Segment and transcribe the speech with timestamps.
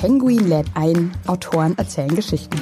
[0.00, 2.56] Penguin lädt ein, Autoren erzählen Geschichten.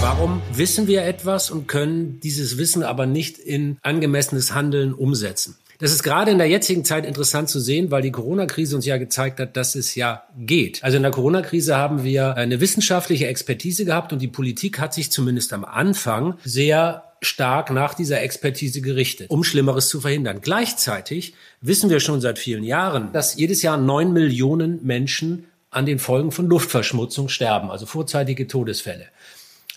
[0.00, 5.56] Warum wissen wir etwas und können dieses Wissen aber nicht in angemessenes Handeln umsetzen?
[5.80, 8.96] Das ist gerade in der jetzigen Zeit interessant zu sehen, weil die Corona-Krise uns ja
[8.96, 10.82] gezeigt hat, dass es ja geht.
[10.82, 15.12] Also in der Corona-Krise haben wir eine wissenschaftliche Expertise gehabt und die Politik hat sich
[15.12, 20.40] zumindest am Anfang sehr stark nach dieser Expertise gerichtet, um Schlimmeres zu verhindern.
[20.40, 25.98] Gleichzeitig wissen wir schon seit vielen Jahren, dass jedes Jahr neun Millionen Menschen an den
[25.98, 29.06] Folgen von Luftverschmutzung sterben, also vorzeitige Todesfälle.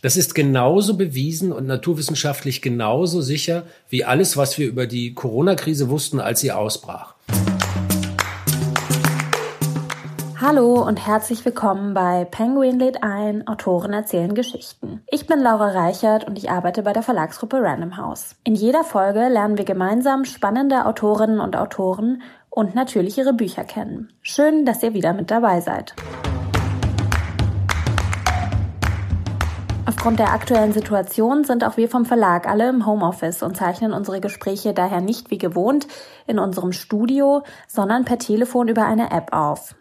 [0.02, 5.90] Das ist genauso bewiesen und naturwissenschaftlich genauso sicher wie alles, was wir über die Corona-Krise
[5.90, 7.14] wussten, als sie ausbrach.
[10.44, 15.04] Hallo und herzlich willkommen bei Penguin lädt ein, Autoren erzählen Geschichten.
[15.06, 18.36] Ich bin Laura Reichert und ich arbeite bei der Verlagsgruppe Random House.
[18.44, 24.12] In jeder Folge lernen wir gemeinsam spannende Autorinnen und Autoren und natürlich ihre Bücher kennen.
[24.24, 25.94] Schön, dass ihr wieder mit dabei seid.
[29.86, 34.20] Aufgrund der aktuellen Situation sind auch wir vom Verlag alle im Homeoffice und zeichnen unsere
[34.20, 35.88] Gespräche daher nicht wie gewohnt
[36.26, 39.76] in unserem Studio, sondern per Telefon über eine App auf.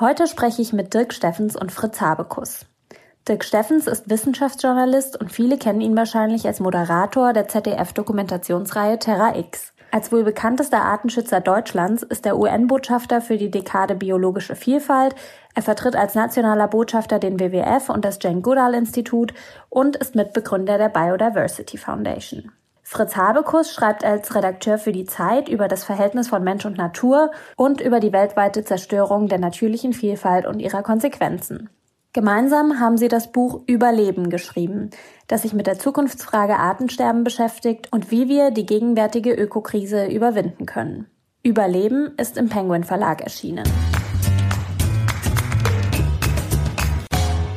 [0.00, 2.64] Heute spreche ich mit Dirk Steffens und Fritz Habekus.
[3.28, 9.74] Dirk Steffens ist Wissenschaftsjournalist und viele kennen ihn wahrscheinlich als Moderator der ZDF-Dokumentationsreihe Terra X.
[9.90, 15.14] Als wohl bekanntester Artenschützer Deutschlands ist er UN-Botschafter für die Dekade biologische Vielfalt,
[15.54, 19.34] er vertritt als nationaler Botschafter den WWF und das Jane Goodall Institut
[19.68, 22.52] und ist Mitbegründer der Biodiversity Foundation.
[22.92, 27.30] Fritz Habekus schreibt als Redakteur für die Zeit über das Verhältnis von Mensch und Natur
[27.54, 31.70] und über die weltweite Zerstörung der natürlichen Vielfalt und ihrer Konsequenzen.
[32.12, 34.90] Gemeinsam haben sie das Buch Überleben geschrieben,
[35.28, 41.06] das sich mit der Zukunftsfrage Artensterben beschäftigt und wie wir die gegenwärtige Ökokrise überwinden können.
[41.44, 43.68] Überleben ist im Penguin Verlag erschienen.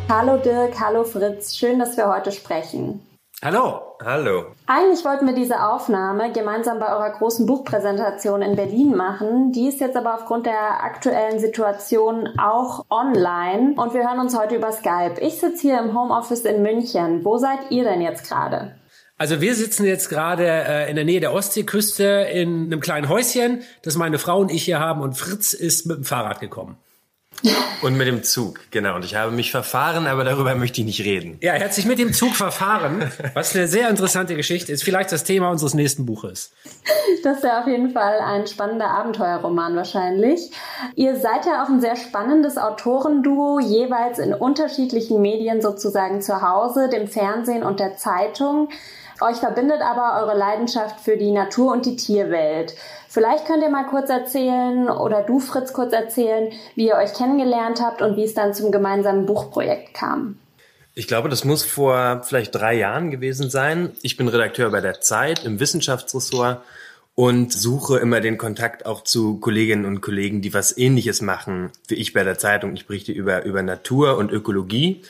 [0.08, 3.02] Hallo Dirk, hallo Fritz, schön, dass wir heute sprechen.
[3.44, 3.98] Hallo.
[4.02, 4.46] Hallo.
[4.68, 9.52] Eigentlich wollten wir diese Aufnahme gemeinsam bei eurer großen Buchpräsentation in Berlin machen.
[9.52, 14.56] Die ist jetzt aber aufgrund der aktuellen Situation auch online und wir hören uns heute
[14.56, 15.16] über Skype.
[15.20, 17.26] Ich sitze hier im Homeoffice in München.
[17.26, 18.76] Wo seid ihr denn jetzt gerade?
[19.18, 23.64] Also wir sitzen jetzt gerade äh, in der Nähe der Ostseeküste in einem kleinen Häuschen,
[23.82, 26.78] das meine Frau und ich hier haben und Fritz ist mit dem Fahrrad gekommen.
[27.82, 28.96] Und mit dem Zug, genau.
[28.96, 31.38] Und ich habe mich verfahren, aber darüber möchte ich nicht reden.
[31.42, 34.84] Ja, er hat sich mit dem Zug verfahren, was eine sehr interessante Geschichte ist.
[34.84, 36.52] Vielleicht das Thema unseres nächsten Buches.
[37.24, 40.52] Das ist ja auf jeden Fall ein spannender Abenteuerroman wahrscheinlich.
[40.96, 46.90] Ihr seid ja auch ein sehr spannendes Autorenduo, jeweils in unterschiedlichen Medien sozusagen zu Hause,
[46.90, 48.70] dem Fernsehen und der Zeitung.
[49.22, 52.76] Euch verbindet aber eure Leidenschaft für die Natur und die Tierwelt.
[53.14, 57.80] Vielleicht könnt ihr mal kurz erzählen oder du, Fritz, kurz erzählen, wie ihr euch kennengelernt
[57.80, 60.40] habt und wie es dann zum gemeinsamen Buchprojekt kam.
[60.96, 63.92] Ich glaube, das muss vor vielleicht drei Jahren gewesen sein.
[64.02, 66.64] Ich bin Redakteur bei der Zeit im Wissenschaftsressort
[67.14, 71.96] und suche immer den Kontakt auch zu Kolleginnen und Kollegen, die was Ähnliches machen wie
[71.96, 72.74] ich bei der Zeitung.
[72.74, 75.04] Ich berichte über, über Natur und Ökologie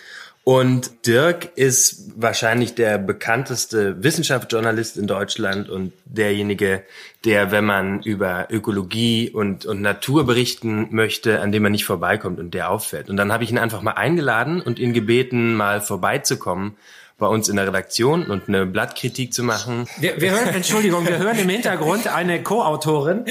[0.45, 6.83] und Dirk ist wahrscheinlich der bekannteste Wissenschaftsjournalist in Deutschland und derjenige,
[7.23, 12.39] der, wenn man über Ökologie und, und Natur berichten möchte, an dem man nicht vorbeikommt
[12.39, 13.09] und der auffällt.
[13.09, 16.75] Und dann habe ich ihn einfach mal eingeladen und ihn gebeten, mal vorbeizukommen
[17.17, 19.87] bei uns in der Redaktion und eine Blattkritik zu machen.
[19.99, 23.25] Wir, wir hören, Entschuldigung, wir hören im Hintergrund eine Co-Autorin,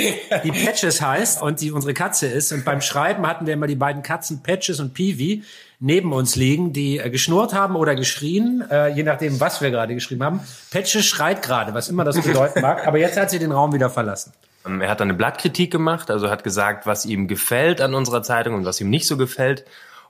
[0.45, 2.53] die Patches heißt und die unsere Katze ist.
[2.53, 5.43] Und beim Schreiben hatten wir immer die beiden Katzen Patches und Peewee
[5.83, 9.95] neben uns liegen, die äh, geschnurrt haben oder geschrien, äh, je nachdem, was wir gerade
[9.95, 10.41] geschrieben haben.
[10.71, 12.87] Patches schreit gerade, was immer das bedeuten mag.
[12.87, 14.33] Aber jetzt hat sie den Raum wieder verlassen.
[14.65, 18.55] Ähm, er hat eine Blattkritik gemacht, also hat gesagt, was ihm gefällt an unserer Zeitung
[18.55, 19.65] und was ihm nicht so gefällt.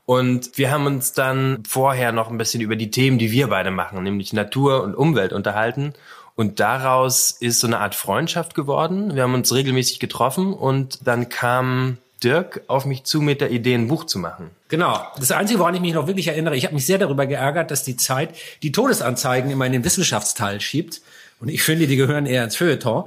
[0.04, 3.70] Und wir haben uns dann vorher noch ein bisschen über die Themen, die wir beide
[3.70, 5.94] machen, nämlich Natur und Umwelt unterhalten.
[6.34, 9.14] Und daraus ist so eine Art Freundschaft geworden.
[9.14, 13.75] Wir haben uns regelmäßig getroffen und dann kam Dirk auf mich zu mit der Idee,
[13.75, 14.50] ein Buch zu machen.
[14.69, 15.00] Genau.
[15.19, 17.84] Das Einzige, woran ich mich noch wirklich erinnere, ich habe mich sehr darüber geärgert, dass
[17.84, 21.02] die Zeit die Todesanzeigen immer in den Wissenschaftsteil schiebt.
[21.42, 23.02] Und ich finde, die gehören eher ins Feuilleton.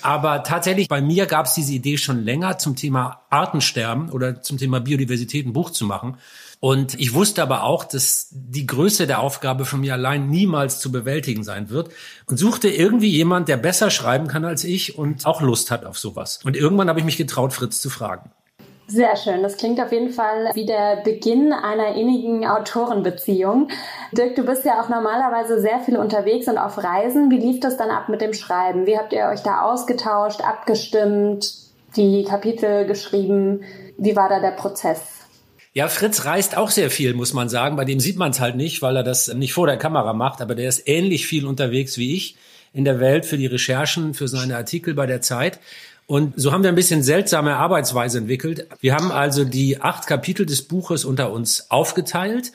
[0.00, 4.58] Aber tatsächlich, bei mir gab es diese Idee schon länger zum Thema Artensterben oder zum
[4.58, 6.16] Thema Biodiversität ein Buch zu machen.
[6.60, 10.92] Und ich wusste aber auch, dass die Größe der Aufgabe von mir allein niemals zu
[10.92, 11.90] bewältigen sein wird
[12.26, 15.98] und suchte irgendwie jemand, der besser schreiben kann als ich und auch Lust hat auf
[15.98, 16.38] sowas.
[16.44, 18.30] Und irgendwann habe ich mich getraut, Fritz zu fragen.
[18.94, 19.42] Sehr schön.
[19.42, 23.66] Das klingt auf jeden Fall wie der Beginn einer innigen Autorenbeziehung.
[24.12, 27.28] Dirk, du bist ja auch normalerweise sehr viel unterwegs und auf Reisen.
[27.28, 28.86] Wie lief das dann ab mit dem Schreiben?
[28.86, 31.54] Wie habt ihr euch da ausgetauscht, abgestimmt,
[31.96, 33.62] die Kapitel geschrieben?
[33.98, 35.00] Wie war da der Prozess?
[35.72, 37.74] Ja, Fritz reist auch sehr viel, muss man sagen.
[37.74, 40.40] Bei dem sieht man es halt nicht, weil er das nicht vor der Kamera macht,
[40.40, 42.36] aber der ist ähnlich viel unterwegs wie ich
[42.72, 45.58] in der Welt für die Recherchen, für seine Artikel bei der Zeit.
[46.06, 48.66] Und so haben wir ein bisschen seltsame Arbeitsweise entwickelt.
[48.80, 52.52] Wir haben also die acht Kapitel des Buches unter uns aufgeteilt,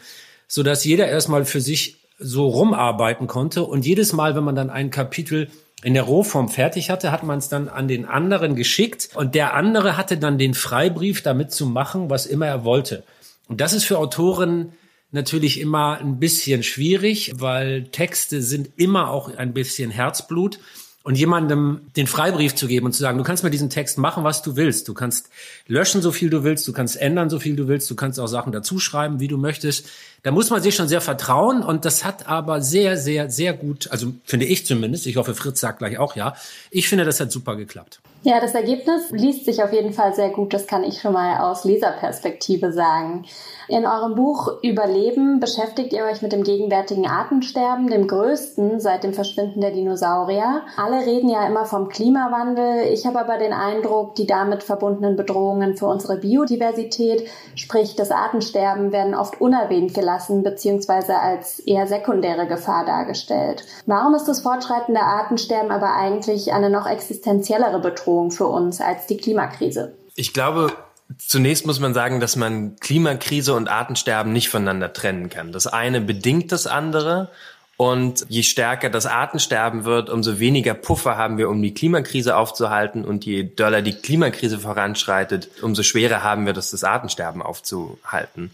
[0.48, 3.64] so dass jeder erstmal für sich so rumarbeiten konnte.
[3.64, 5.50] Und jedes Mal, wenn man dann ein Kapitel
[5.82, 9.54] in der Rohform fertig hatte, hat man es dann an den anderen geschickt und der
[9.54, 13.04] andere hatte dann den Freibrief, damit zu machen, was immer er wollte.
[13.48, 14.74] Und das ist für Autoren
[15.12, 20.60] natürlich immer ein bisschen schwierig, weil Texte sind immer auch ein bisschen Herzblut
[21.04, 24.24] und jemandem den Freibrief zu geben und zu sagen, du kannst mit diesem Text machen,
[24.24, 24.88] was du willst.
[24.88, 25.30] Du kannst
[25.66, 28.28] löschen, so viel du willst, du kannst ändern, so viel du willst, du kannst auch
[28.28, 29.90] Sachen dazuschreiben, wie du möchtest.
[30.22, 33.90] Da muss man sich schon sehr vertrauen und das hat aber sehr, sehr, sehr gut,
[33.90, 36.34] also finde ich zumindest, ich hoffe Fritz sagt gleich auch ja,
[36.72, 38.02] ich finde, das hat super geklappt.
[38.24, 41.40] Ja, das Ergebnis liest sich auf jeden Fall sehr gut, das kann ich schon mal
[41.40, 43.26] aus Leserperspektive sagen.
[43.70, 49.14] In eurem Buch Überleben beschäftigt ihr euch mit dem gegenwärtigen Artensterben, dem größten seit dem
[49.14, 50.64] Verschwinden der Dinosaurier.
[50.76, 52.92] Alle reden ja immer vom Klimawandel.
[52.92, 58.92] Ich habe aber den Eindruck, die damit verbundenen Bedrohungen für unsere Biodiversität, sprich das Artensterben,
[58.92, 60.09] werden oft unerwähnt gelassen
[60.44, 61.14] bzw.
[61.14, 63.64] als eher sekundäre Gefahr dargestellt.
[63.86, 69.18] Warum ist das fortschreitende Artensterben aber eigentlich eine noch existenziellere Bedrohung für uns als die
[69.18, 69.94] Klimakrise?
[70.16, 70.72] Ich glaube,
[71.18, 75.52] Zunächst muss man sagen, dass man Klimakrise und Artensterben nicht voneinander trennen kann.
[75.52, 77.32] Das eine bedingt das andere.
[77.82, 83.06] Und je stärker das Artensterben wird, umso weniger Puffer haben wir, um die Klimakrise aufzuhalten.
[83.06, 88.52] Und je doller die Klimakrise voranschreitet, umso schwerer haben wir das, das Artensterben aufzuhalten.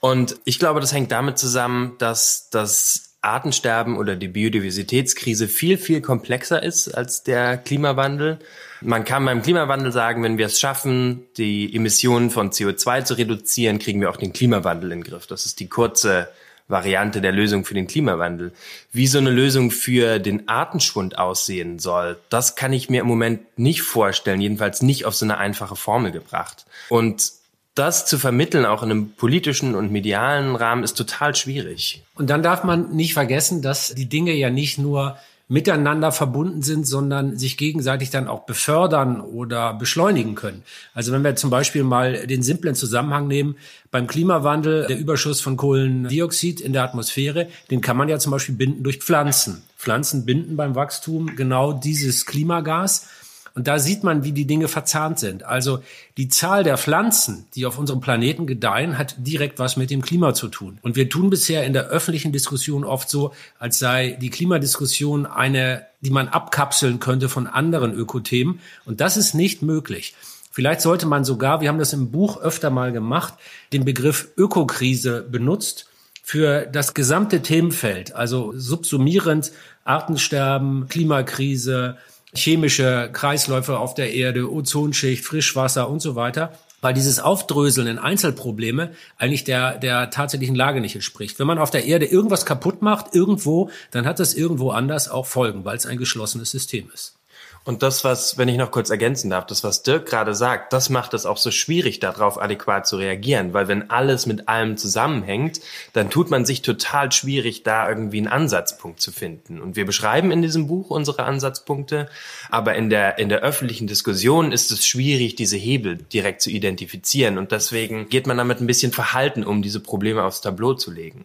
[0.00, 6.00] Und ich glaube, das hängt damit zusammen, dass das Artensterben oder die Biodiversitätskrise viel, viel
[6.00, 8.38] komplexer ist als der Klimawandel.
[8.80, 13.78] Man kann beim Klimawandel sagen, wenn wir es schaffen, die Emissionen von CO2 zu reduzieren,
[13.78, 15.26] kriegen wir auch den Klimawandel in den Griff.
[15.26, 16.28] Das ist die kurze
[16.68, 18.52] Variante der Lösung für den Klimawandel.
[18.92, 23.58] Wie so eine Lösung für den Artenschwund aussehen soll, das kann ich mir im Moment
[23.58, 26.66] nicht vorstellen, jedenfalls nicht auf so eine einfache Formel gebracht.
[26.88, 27.32] Und
[27.74, 32.02] das zu vermitteln, auch in einem politischen und medialen Rahmen, ist total schwierig.
[32.14, 35.16] Und dann darf man nicht vergessen, dass die Dinge ja nicht nur
[35.52, 40.62] miteinander verbunden sind, sondern sich gegenseitig dann auch befördern oder beschleunigen können.
[40.94, 43.56] Also wenn wir zum Beispiel mal den simplen Zusammenhang nehmen,
[43.90, 48.54] beim Klimawandel, der Überschuss von Kohlendioxid in der Atmosphäre, den kann man ja zum Beispiel
[48.54, 49.62] binden durch Pflanzen.
[49.76, 53.08] Pflanzen binden beim Wachstum genau dieses Klimagas.
[53.54, 55.42] Und da sieht man, wie die Dinge verzahnt sind.
[55.42, 55.82] Also
[56.16, 60.34] die Zahl der Pflanzen, die auf unserem Planeten gedeihen, hat direkt was mit dem Klima
[60.34, 60.78] zu tun.
[60.82, 65.86] Und wir tun bisher in der öffentlichen Diskussion oft so, als sei die Klimadiskussion eine,
[66.00, 68.60] die man abkapseln könnte von anderen Ökothemen.
[68.84, 70.14] Und das ist nicht möglich.
[70.50, 73.34] Vielleicht sollte man sogar, wir haben das im Buch öfter mal gemacht,
[73.72, 75.86] den Begriff Ökokrise benutzt
[76.22, 79.50] für das gesamte Themenfeld, also subsumierend
[79.84, 81.96] Artensterben, Klimakrise,
[82.34, 88.92] chemische Kreisläufe auf der Erde, Ozonschicht, Frischwasser und so weiter, weil dieses Aufdröseln in Einzelprobleme
[89.16, 91.38] eigentlich der, der tatsächlichen Lage nicht entspricht.
[91.38, 95.26] Wenn man auf der Erde irgendwas kaputt macht, irgendwo, dann hat das irgendwo anders auch
[95.26, 97.14] Folgen, weil es ein geschlossenes System ist.
[97.64, 100.90] Und das, was, wenn ich noch kurz ergänzen darf, das, was Dirk gerade sagt, das
[100.90, 105.60] macht es auch so schwierig, darauf adäquat zu reagieren, weil wenn alles mit allem zusammenhängt,
[105.92, 109.60] dann tut man sich total schwierig, da irgendwie einen Ansatzpunkt zu finden.
[109.60, 112.08] Und wir beschreiben in diesem Buch unsere Ansatzpunkte,
[112.50, 117.38] aber in der, in der öffentlichen Diskussion ist es schwierig, diese Hebel direkt zu identifizieren.
[117.38, 121.24] Und deswegen geht man damit ein bisschen verhalten, um diese Probleme aufs Tableau zu legen.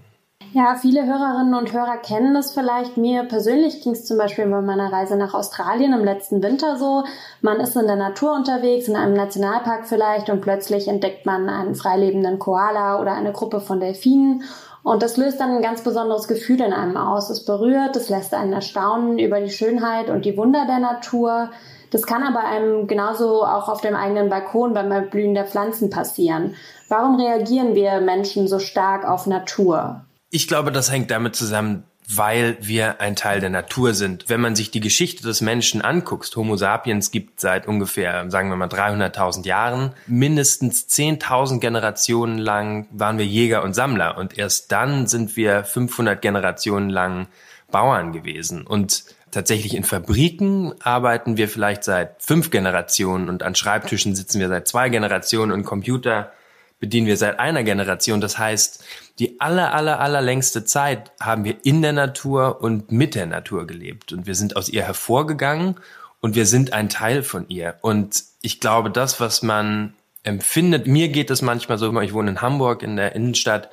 [0.53, 2.95] Ja, viele Hörerinnen und Hörer kennen das vielleicht.
[2.95, 7.03] Mir persönlich ging es zum Beispiel bei meiner Reise nach Australien im letzten Winter so.
[7.41, 11.75] Man ist in der Natur unterwegs, in einem Nationalpark vielleicht, und plötzlich entdeckt man einen
[11.75, 14.43] freilebenden Koala oder eine Gruppe von Delfinen.
[14.83, 17.29] Und das löst dann ein ganz besonderes Gefühl in einem aus.
[17.29, 21.49] Es berührt, es lässt einen erstaunen über die Schönheit und die Wunder der Natur.
[21.91, 26.55] Das kann aber einem genauso auch auf dem eigenen Balkon beim Erblühen der Pflanzen passieren.
[26.87, 30.06] Warum reagieren wir Menschen so stark auf Natur?
[30.29, 34.29] Ich glaube, das hängt damit zusammen, weil wir ein Teil der Natur sind.
[34.29, 38.55] Wenn man sich die Geschichte des Menschen anguckt, Homo sapiens gibt seit ungefähr, sagen wir
[38.55, 45.07] mal, 300.000 Jahren, mindestens 10.000 Generationen lang waren wir Jäger und Sammler und erst dann
[45.07, 47.27] sind wir 500 Generationen lang
[47.71, 48.65] Bauern gewesen.
[48.65, 54.47] Und tatsächlich in Fabriken arbeiten wir vielleicht seit fünf Generationen und an Schreibtischen sitzen wir
[54.47, 56.31] seit zwei Generationen und Computer
[56.79, 58.21] bedienen wir seit einer Generation.
[58.21, 58.83] Das heißt,
[59.19, 64.13] die aller, aller, allerlängste Zeit haben wir in der Natur und mit der Natur gelebt.
[64.13, 65.75] Und wir sind aus ihr hervorgegangen
[66.21, 67.75] und wir sind ein Teil von ihr.
[67.81, 69.93] Und ich glaube, das, was man
[70.23, 73.69] empfindet, mir geht es manchmal so, ich wohne in Hamburg in der Innenstadt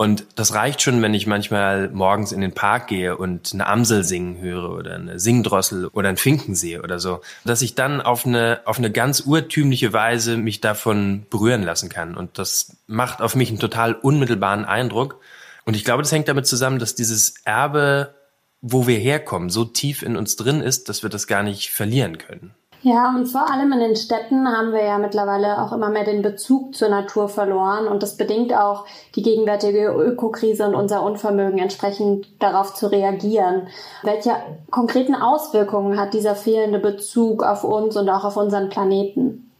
[0.00, 4.04] und das reicht schon, wenn ich manchmal morgens in den Park gehe und eine Amsel
[4.04, 8.24] singen höre oder eine Singdrossel oder einen Finken sehe oder so, dass ich dann auf
[8.24, 12.16] eine, auf eine ganz urtümliche Weise mich davon berühren lassen kann.
[12.16, 15.20] Und das macht auf mich einen total unmittelbaren Eindruck.
[15.64, 18.14] Und ich glaube, das hängt damit zusammen, dass dieses Erbe,
[18.60, 22.18] wo wir herkommen, so tief in uns drin ist, dass wir das gar nicht verlieren
[22.18, 22.54] können.
[22.82, 26.22] Ja, und vor allem in den Städten haben wir ja mittlerweile auch immer mehr den
[26.22, 32.28] Bezug zur Natur verloren und das bedingt auch die gegenwärtige Ökokrise und unser Unvermögen entsprechend
[32.40, 33.66] darauf zu reagieren.
[34.04, 34.36] Welche
[34.70, 39.50] konkreten Auswirkungen hat dieser fehlende Bezug auf uns und auch auf unseren Planeten?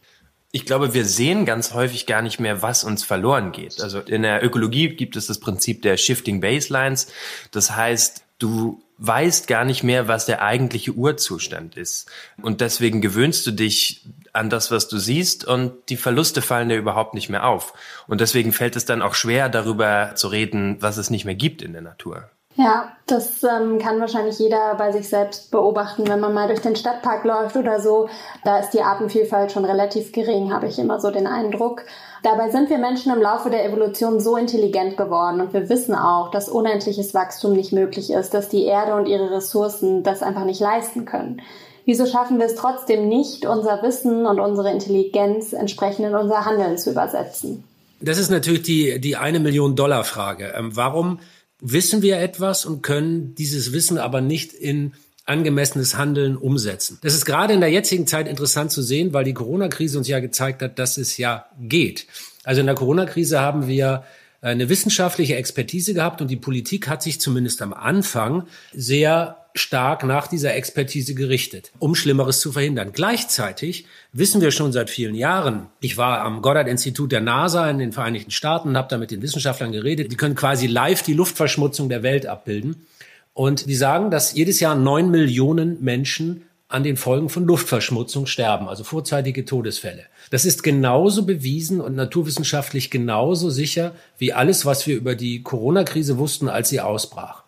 [0.51, 3.81] Ich glaube, wir sehen ganz häufig gar nicht mehr, was uns verloren geht.
[3.81, 7.11] Also in der Ökologie gibt es das Prinzip der Shifting Baselines.
[7.51, 12.09] Das heißt, du weißt gar nicht mehr, was der eigentliche Urzustand ist.
[12.41, 16.77] Und deswegen gewöhnst du dich an das, was du siehst und die Verluste fallen dir
[16.77, 17.73] überhaupt nicht mehr auf.
[18.07, 21.61] Und deswegen fällt es dann auch schwer, darüber zu reden, was es nicht mehr gibt
[21.61, 22.29] in der Natur.
[22.59, 26.75] Ja, das ähm, kann wahrscheinlich jeder bei sich selbst beobachten, wenn man mal durch den
[26.75, 28.09] Stadtpark läuft oder so.
[28.43, 31.85] Da ist die Artenvielfalt schon relativ gering, habe ich immer so den Eindruck.
[32.21, 36.31] Dabei sind wir Menschen im Laufe der Evolution so intelligent geworden und wir wissen auch,
[36.31, 40.59] dass unendliches Wachstum nicht möglich ist, dass die Erde und ihre Ressourcen das einfach nicht
[40.59, 41.41] leisten können.
[41.85, 46.77] Wieso schaffen wir es trotzdem nicht, unser Wissen und unsere Intelligenz entsprechend in unser Handeln
[46.77, 47.63] zu übersetzen?
[48.01, 50.53] Das ist natürlich die, die eine Million Dollar Frage.
[50.57, 51.19] Ähm, warum
[51.61, 54.93] wissen wir etwas und können dieses Wissen aber nicht in
[55.25, 56.97] angemessenes Handeln umsetzen.
[57.01, 60.19] Das ist gerade in der jetzigen Zeit interessant zu sehen, weil die Corona-Krise uns ja
[60.19, 62.07] gezeigt hat, dass es ja geht.
[62.43, 64.03] Also in der Corona-Krise haben wir
[64.41, 70.27] eine wissenschaftliche Expertise gehabt und die Politik hat sich zumindest am Anfang sehr stark nach
[70.27, 72.91] dieser Expertise gerichtet, um Schlimmeres zu verhindern.
[72.93, 77.91] Gleichzeitig wissen wir schon seit vielen Jahren, ich war am Goddard-Institut der NASA in den
[77.91, 81.89] Vereinigten Staaten und habe da mit den Wissenschaftlern geredet, die können quasi live die Luftverschmutzung
[81.89, 82.85] der Welt abbilden.
[83.33, 88.69] Und die sagen, dass jedes Jahr neun Millionen Menschen an den Folgen von Luftverschmutzung sterben,
[88.69, 90.05] also vorzeitige Todesfälle.
[90.29, 96.19] Das ist genauso bewiesen und naturwissenschaftlich genauso sicher wie alles, was wir über die Corona-Krise
[96.19, 97.43] wussten, als sie ausbrach.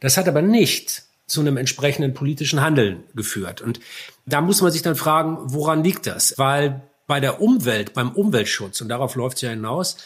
[0.00, 3.60] Das hat aber nicht zu einem entsprechenden politischen Handeln geführt.
[3.60, 3.80] Und
[4.26, 6.34] da muss man sich dann fragen, woran liegt das?
[6.36, 9.96] Weil bei der Umwelt, beim Umweltschutz, und darauf läuft es ja hinaus,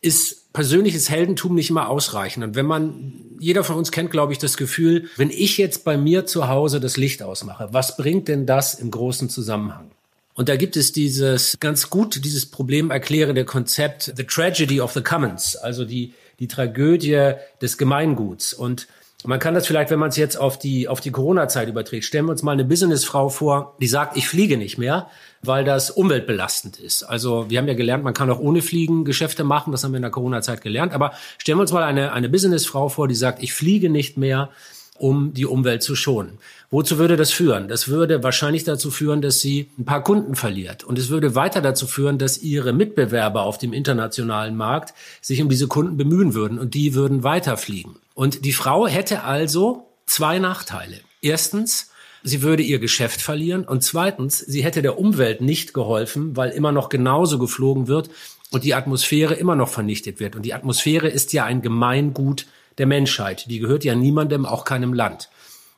[0.00, 2.44] ist persönliches Heldentum nicht immer ausreichend.
[2.44, 5.96] Und wenn man, jeder von uns kennt, glaube ich, das Gefühl, wenn ich jetzt bei
[5.96, 9.90] mir zu Hause das Licht ausmache, was bringt denn das im großen Zusammenhang?
[10.34, 15.02] Und da gibt es dieses ganz gut dieses Problem erklärende Konzept The Tragedy of the
[15.02, 18.52] Commons, also die die Tragödie des Gemeinguts.
[18.52, 18.88] Und
[19.24, 22.26] man kann das vielleicht, wenn man es jetzt auf die, auf die Corona-Zeit überträgt, stellen
[22.26, 25.08] wir uns mal eine Businessfrau vor, die sagt, ich fliege nicht mehr,
[25.42, 27.02] weil das umweltbelastend ist.
[27.02, 29.96] Also wir haben ja gelernt, man kann auch ohne Fliegen Geschäfte machen, das haben wir
[29.96, 30.92] in der Corona-Zeit gelernt.
[30.92, 34.50] Aber stellen wir uns mal eine, eine Businessfrau vor, die sagt, ich fliege nicht mehr,
[34.98, 36.38] um die Umwelt zu schonen.
[36.70, 37.68] Wozu würde das führen?
[37.68, 40.84] Das würde wahrscheinlich dazu führen, dass sie ein paar Kunden verliert.
[40.84, 45.48] Und es würde weiter dazu führen, dass ihre Mitbewerber auf dem internationalen Markt sich um
[45.48, 47.96] diese Kunden bemühen würden und die würden weiterfliegen.
[48.14, 51.00] Und die Frau hätte also zwei Nachteile.
[51.20, 51.90] Erstens,
[52.22, 56.72] sie würde ihr Geschäft verlieren und zweitens, sie hätte der Umwelt nicht geholfen, weil immer
[56.72, 58.10] noch genauso geflogen wird
[58.50, 60.36] und die Atmosphäre immer noch vernichtet wird.
[60.36, 62.46] Und die Atmosphäre ist ja ein Gemeingut
[62.78, 63.50] der Menschheit.
[63.50, 65.30] Die gehört ja niemandem, auch keinem Land.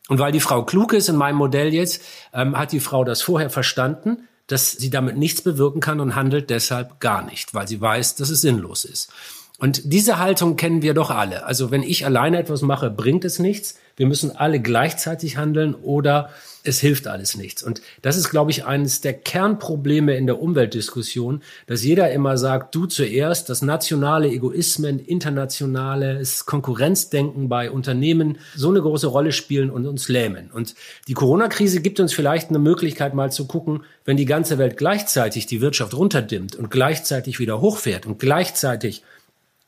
[0.08, 3.22] Und weil die Frau klug ist in meinem Modell jetzt, ähm, hat die Frau das
[3.22, 7.80] vorher verstanden, dass sie damit nichts bewirken kann und handelt deshalb gar nicht, weil sie
[7.80, 9.10] weiß, dass es sinnlos ist.
[9.58, 11.46] Und diese Haltung kennen wir doch alle.
[11.46, 13.78] Also wenn ich alleine etwas mache, bringt es nichts.
[13.96, 16.30] wir müssen alle gleichzeitig handeln oder
[16.64, 17.62] es hilft alles nichts.
[17.62, 22.74] Und das ist, glaube ich, eines der Kernprobleme in der Umweltdiskussion, dass jeder immer sagt,
[22.74, 29.86] du zuerst, dass nationale Egoismen, internationales Konkurrenzdenken bei Unternehmen so eine große Rolle spielen und
[29.86, 30.50] uns lähmen.
[30.52, 30.74] Und
[31.06, 35.46] die Corona-Krise gibt uns vielleicht eine Möglichkeit, mal zu gucken, wenn die ganze Welt gleichzeitig
[35.46, 39.04] die Wirtschaft runterdimmt und gleichzeitig wieder hochfährt und gleichzeitig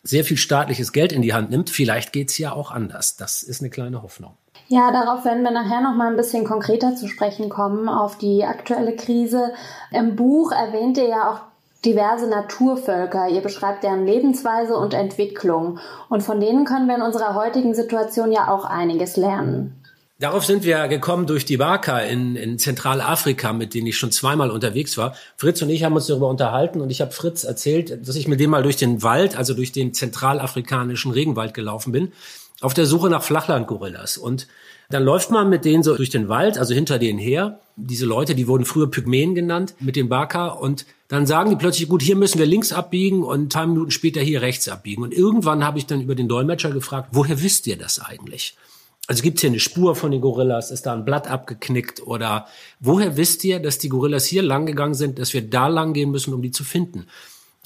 [0.06, 3.16] sehr viel staatliches Geld in die Hand nimmt, vielleicht geht's ja auch anders.
[3.16, 4.36] Das ist eine kleine Hoffnung.
[4.68, 8.44] Ja, darauf werden wir nachher noch mal ein bisschen konkreter zu sprechen kommen, auf die
[8.44, 9.52] aktuelle Krise.
[9.92, 11.40] Im Buch erwähnt ihr ja auch
[11.84, 13.28] diverse Naturvölker.
[13.28, 15.78] Ihr beschreibt deren Lebensweise und Entwicklung.
[16.08, 19.82] Und von denen können wir in unserer heutigen Situation ja auch einiges lernen.
[20.18, 24.50] Darauf sind wir gekommen durch die Waka in, in Zentralafrika, mit denen ich schon zweimal
[24.50, 25.14] unterwegs war.
[25.37, 28.40] Fritz und ich haben uns darüber unterhalten und ich habe Fritz erzählt, dass ich mit
[28.40, 32.12] dem mal durch den Wald, also durch den zentralafrikanischen Regenwald gelaufen bin
[32.61, 34.16] auf der Suche nach Flachlandgorillas.
[34.16, 34.46] Und
[34.88, 37.61] dann läuft man mit denen so durch den Wald, also hinter denen her.
[37.76, 40.49] Diese Leute, die wurden früher Pygmäen genannt, mit dem Baka.
[40.49, 43.90] Und dann sagen die plötzlich, gut, hier müssen wir links abbiegen und ein paar Minuten
[43.90, 45.02] später hier rechts abbiegen.
[45.02, 48.56] Und irgendwann habe ich dann über den Dolmetscher gefragt, woher wisst ihr das eigentlich?
[49.06, 50.70] Also gibt es hier eine Spur von den Gorillas?
[50.70, 52.06] Ist da ein Blatt abgeknickt?
[52.06, 52.46] Oder
[52.80, 56.10] woher wisst ihr, dass die Gorillas hier lang gegangen sind, dass wir da lang gehen
[56.10, 57.06] müssen, um die zu finden?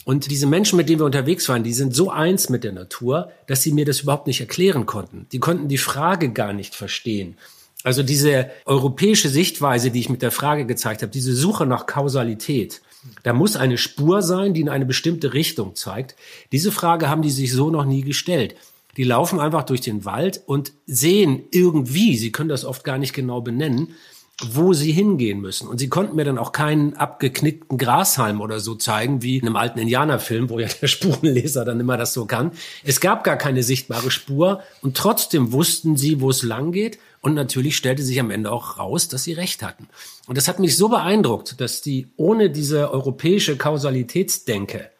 [0.04, 3.30] Und diese Menschen, mit denen wir unterwegs waren, die sind so eins mit der Natur,
[3.46, 5.26] dass sie mir das überhaupt nicht erklären konnten.
[5.32, 7.36] Die konnten die Frage gar nicht verstehen.
[7.84, 12.82] Also diese europäische Sichtweise, die ich mit der Frage gezeigt habe, diese Suche nach Kausalität,
[13.22, 16.16] da muss eine Spur sein, die in eine bestimmte Richtung zeigt.
[16.52, 18.54] Diese Frage haben die sich so noch nie gestellt.
[18.96, 23.12] Die laufen einfach durch den Wald und sehen irgendwie, sie können das oft gar nicht
[23.12, 23.94] genau benennen,
[24.42, 25.68] wo sie hingehen müssen.
[25.68, 29.56] Und sie konnten mir dann auch keinen abgeknickten Grashalm oder so zeigen, wie in einem
[29.56, 32.52] alten Indianerfilm, wo ja der Spurenleser dann immer das so kann.
[32.84, 36.98] Es gab gar keine sichtbare Spur und trotzdem wussten sie, wo es lang geht.
[37.20, 39.88] Und natürlich stellte sich am Ende auch raus, dass sie recht hatten.
[40.26, 44.90] Und das hat mich so beeindruckt, dass die ohne diese europäische Kausalitätsdenke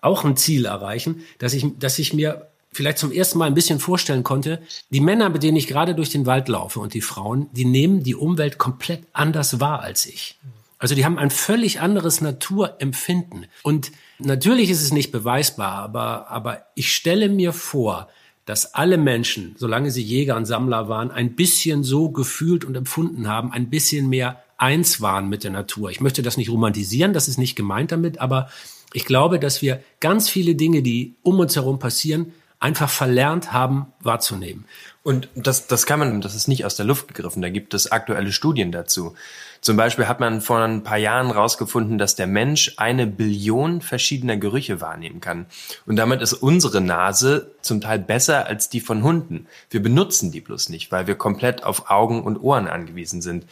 [0.00, 3.80] auch ein Ziel erreichen, dass ich, dass ich mir vielleicht zum ersten Mal ein bisschen
[3.80, 7.48] vorstellen konnte, die Männer, mit denen ich gerade durch den Wald laufe und die Frauen,
[7.52, 10.38] die nehmen die Umwelt komplett anders wahr als ich.
[10.78, 13.46] Also die haben ein völlig anderes Naturempfinden.
[13.62, 18.08] Und natürlich ist es nicht beweisbar, aber, aber ich stelle mir vor,
[18.46, 23.28] dass alle Menschen, solange sie Jäger und Sammler waren, ein bisschen so gefühlt und empfunden
[23.28, 25.90] haben, ein bisschen mehr eins waren mit der Natur.
[25.90, 28.48] Ich möchte das nicht romantisieren, das ist nicht gemeint damit, aber
[28.92, 33.86] ich glaube, dass wir ganz viele Dinge, die um uns herum passieren, einfach verlernt haben
[34.00, 34.66] wahrzunehmen.
[35.02, 37.90] Und das, das kann man, das ist nicht aus der Luft gegriffen, da gibt es
[37.90, 39.14] aktuelle Studien dazu.
[39.62, 44.36] Zum Beispiel hat man vor ein paar Jahren rausgefunden, dass der Mensch eine Billion verschiedener
[44.36, 45.46] Gerüche wahrnehmen kann.
[45.86, 49.46] Und damit ist unsere Nase zum Teil besser als die von Hunden.
[49.70, 53.46] Wir benutzen die bloß nicht, weil wir komplett auf Augen und Ohren angewiesen sind.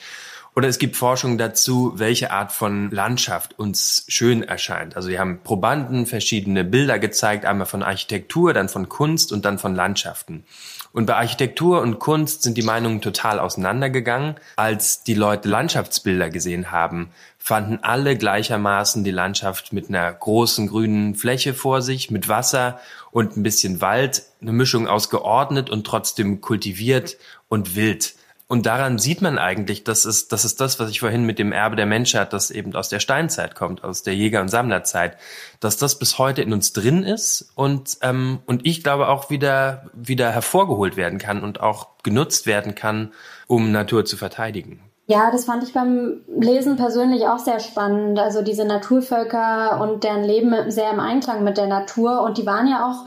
[0.59, 4.97] Oder es gibt Forschung dazu, welche Art von Landschaft uns schön erscheint.
[4.97, 9.61] Also wir haben Probanden verschiedene Bilder gezeigt, einmal von Architektur, dann von Kunst und dann
[9.61, 10.43] von Landschaften.
[10.93, 14.35] Und bei Architektur und Kunst sind die Meinungen total auseinandergegangen.
[14.57, 21.15] Als die Leute Landschaftsbilder gesehen haben, fanden alle gleichermaßen die Landschaft mit einer großen grünen
[21.15, 22.81] Fläche vor sich, mit Wasser
[23.13, 27.17] und ein bisschen Wald, eine Mischung aus geordnet und trotzdem kultiviert
[27.49, 28.18] und wild.
[28.51, 31.53] Und daran sieht man eigentlich, dass es, das ist das, was ich vorhin mit dem
[31.53, 35.19] Erbe der Menschheit, das eben aus der Steinzeit kommt, aus der Jäger- und Sammlerzeit,
[35.61, 39.91] dass das bis heute in uns drin ist und, ähm, und ich glaube auch wieder,
[39.93, 43.13] wieder hervorgeholt werden kann und auch genutzt werden kann,
[43.49, 44.81] um Natur zu verteidigen.
[45.09, 48.19] Ja, das fand ich beim Lesen persönlich auch sehr spannend.
[48.19, 52.23] Also diese Naturvölker und deren Leben sehr im Einklang mit der Natur.
[52.23, 53.07] Und die waren ja auch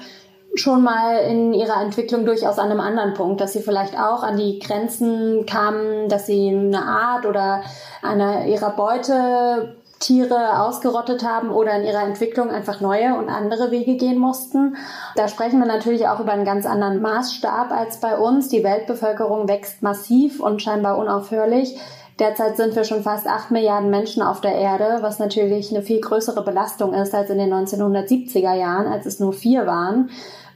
[0.56, 4.38] schon mal in ihrer Entwicklung durchaus an einem anderen Punkt, dass sie vielleicht auch an
[4.38, 7.62] die Grenzen kamen, dass sie eine Art oder
[8.02, 13.96] eine ihrer Beute Tiere ausgerottet haben oder in ihrer Entwicklung einfach neue und andere Wege
[13.96, 14.76] gehen mussten.
[15.16, 18.50] Da sprechen wir natürlich auch über einen ganz anderen Maßstab als bei uns.
[18.50, 21.78] Die Weltbevölkerung wächst massiv und scheinbar unaufhörlich.
[22.20, 26.02] Derzeit sind wir schon fast acht Milliarden Menschen auf der Erde, was natürlich eine viel
[26.02, 30.10] größere Belastung ist als in den 1970er Jahren, als es nur vier waren.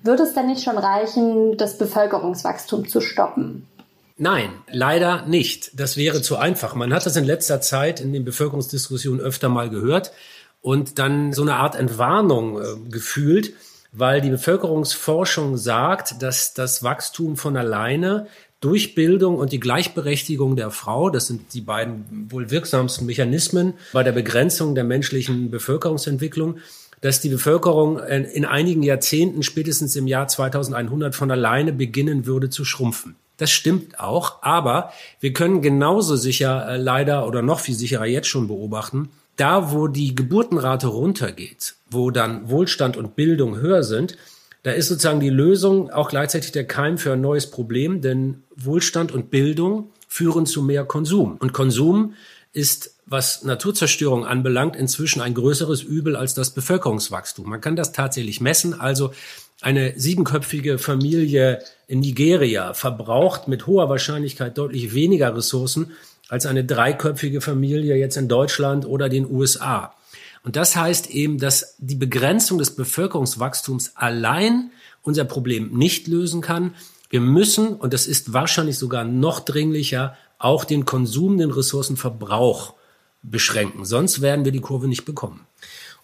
[0.05, 3.65] Wird es denn nicht schon reichen, das Bevölkerungswachstum zu stoppen?
[4.17, 5.79] Nein, leider nicht.
[5.79, 6.75] Das wäre zu einfach.
[6.75, 10.11] Man hat das in letzter Zeit in den Bevölkerungsdiskussionen öfter mal gehört
[10.61, 13.53] und dann so eine Art Entwarnung äh, gefühlt,
[13.91, 18.27] weil die Bevölkerungsforschung sagt, dass das Wachstum von alleine
[18.61, 24.03] durch Bildung und die Gleichberechtigung der Frau, das sind die beiden wohl wirksamsten Mechanismen bei
[24.03, 26.57] der Begrenzung der menschlichen Bevölkerungsentwicklung,
[27.01, 32.65] dass die Bevölkerung in einigen Jahrzehnten, spätestens im Jahr 2100, von alleine beginnen würde zu
[32.65, 33.15] schrumpfen.
[33.38, 38.27] Das stimmt auch, aber wir können genauso sicher äh, leider oder noch viel sicherer jetzt
[38.27, 44.17] schon beobachten, da wo die Geburtenrate runtergeht, wo dann Wohlstand und Bildung höher sind,
[44.63, 49.12] da ist sozusagen die Lösung auch gleichzeitig der Keim für ein neues Problem, denn Wohlstand
[49.12, 51.38] und Bildung führen zu mehr Konsum.
[51.38, 52.13] Und Konsum
[52.55, 57.49] ist, was Naturzerstörung anbelangt, inzwischen ein größeres Übel als das Bevölkerungswachstum.
[57.49, 58.79] Man kann das tatsächlich messen.
[58.79, 59.13] Also
[59.61, 65.91] eine siebenköpfige Familie in Nigeria verbraucht mit hoher Wahrscheinlichkeit deutlich weniger Ressourcen
[66.29, 69.93] als eine dreiköpfige Familie jetzt in Deutschland oder den USA.
[70.43, 74.71] Und das heißt eben, dass die Begrenzung des Bevölkerungswachstums allein
[75.03, 76.73] unser Problem nicht lösen kann.
[77.09, 80.15] Wir müssen, und das ist wahrscheinlich sogar noch dringlicher,
[80.45, 82.75] auch den Konsum, den Ressourcenverbrauch
[83.23, 83.84] beschränken.
[83.84, 85.47] Sonst werden wir die Kurve nicht bekommen.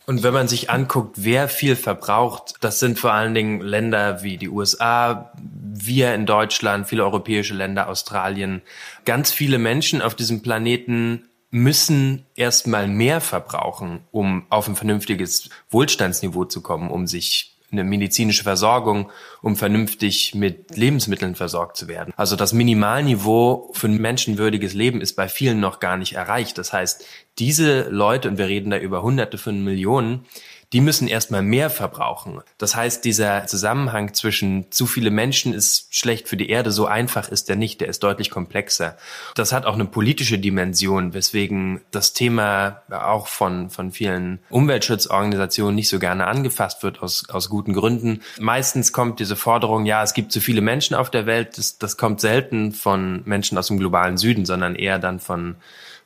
[0.08, 4.38] Und wenn man sich anguckt, wer viel verbraucht, das sind vor allen Dingen Länder wie
[4.38, 8.63] die USA, wir in Deutschland, viele europäische Länder, Australien.
[9.06, 16.45] Ganz viele Menschen auf diesem Planeten müssen erstmal mehr verbrauchen, um auf ein vernünftiges Wohlstandsniveau
[16.45, 22.13] zu kommen, um sich eine medizinische Versorgung, um vernünftig mit Lebensmitteln versorgt zu werden.
[22.17, 26.57] Also das Minimalniveau für ein menschenwürdiges Leben ist bei vielen noch gar nicht erreicht.
[26.57, 27.05] Das heißt,
[27.39, 30.25] diese Leute, und wir reden da über Hunderte von Millionen,
[30.73, 32.41] die müssen erstmal mehr verbrauchen.
[32.57, 37.29] Das heißt, dieser Zusammenhang zwischen zu viele Menschen ist schlecht für die Erde, so einfach
[37.29, 38.95] ist der nicht, der ist deutlich komplexer.
[39.36, 45.89] Das hat auch eine politische Dimension, weswegen das Thema auch von, von vielen Umweltschutzorganisationen nicht
[45.89, 48.21] so gerne angefasst wird, aus, aus guten Gründen.
[48.39, 51.97] Meistens kommt diese Forderung, ja, es gibt zu viele Menschen auf der Welt, das, das
[51.97, 55.57] kommt selten von Menschen aus dem globalen Süden, sondern eher dann von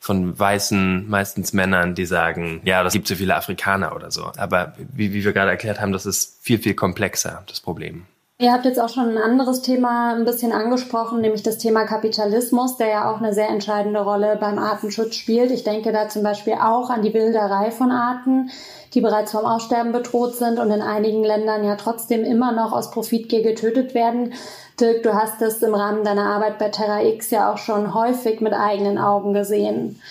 [0.05, 4.31] von weißen, meistens Männern, die sagen, ja, das gibt so viele Afrikaner oder so.
[4.37, 4.54] Aber
[4.93, 8.05] wie, wie wir gerade erklärt haben, das ist viel, viel komplexer, das Problem.
[8.37, 12.75] Ihr habt jetzt auch schon ein anderes Thema ein bisschen angesprochen, nämlich das Thema Kapitalismus,
[12.75, 15.51] der ja auch eine sehr entscheidende Rolle beim Artenschutz spielt.
[15.51, 18.49] Ich denke da zum Beispiel auch an die Wilderei von Arten,
[18.93, 22.91] die bereits vom Aussterben bedroht sind und in einigen Ländern ja trotzdem immer noch aus
[22.91, 24.33] Profitgier getötet werden.
[24.81, 28.41] Dirk, du hast es im Rahmen deiner Arbeit bei Terra X ja auch schon häufig
[28.41, 30.01] mit eigenen Augen gesehen.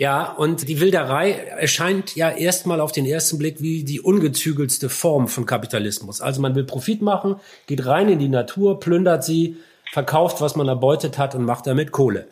[0.00, 5.28] Ja, und die Wilderei erscheint ja erstmal auf den ersten Blick wie die ungezügelste Form
[5.28, 6.22] von Kapitalismus.
[6.22, 7.36] Also man will Profit machen,
[7.66, 9.58] geht rein in die Natur, plündert sie,
[9.92, 12.28] verkauft, was man erbeutet hat und macht damit Kohle.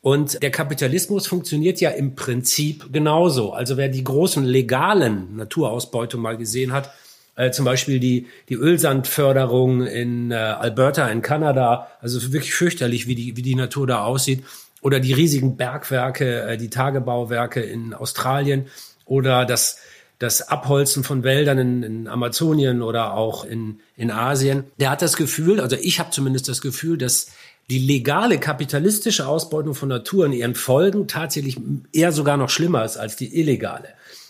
[0.00, 3.52] Und der Kapitalismus funktioniert ja im Prinzip genauso.
[3.52, 6.90] Also wer die großen legalen Naturausbeutungen mal gesehen hat,
[7.36, 13.14] äh, zum Beispiel die, die Ölsandförderung in äh, Alberta in Kanada, also wirklich fürchterlich, wie
[13.14, 14.42] die, wie die Natur da aussieht.
[14.82, 18.66] Oder die riesigen Bergwerke, äh, die Tagebauwerke in Australien
[19.06, 19.78] oder das,
[20.18, 24.64] das Abholzen von Wäldern in, in Amazonien oder auch in, in Asien.
[24.78, 27.28] Der hat das Gefühl, also ich habe zumindest das Gefühl, dass
[27.70, 31.58] die legale kapitalistische Ausbeutung von Natur in ihren Folgen tatsächlich
[31.92, 33.88] eher sogar noch schlimmer ist als die illegale.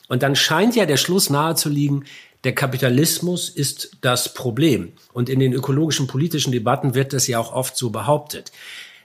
[0.09, 2.05] Und dann scheint ja der Schluss nahe zu liegen,
[2.45, 4.93] der Kapitalismus ist das Problem.
[5.13, 8.51] Und in den ökologischen politischen Debatten wird das ja auch oft so behauptet.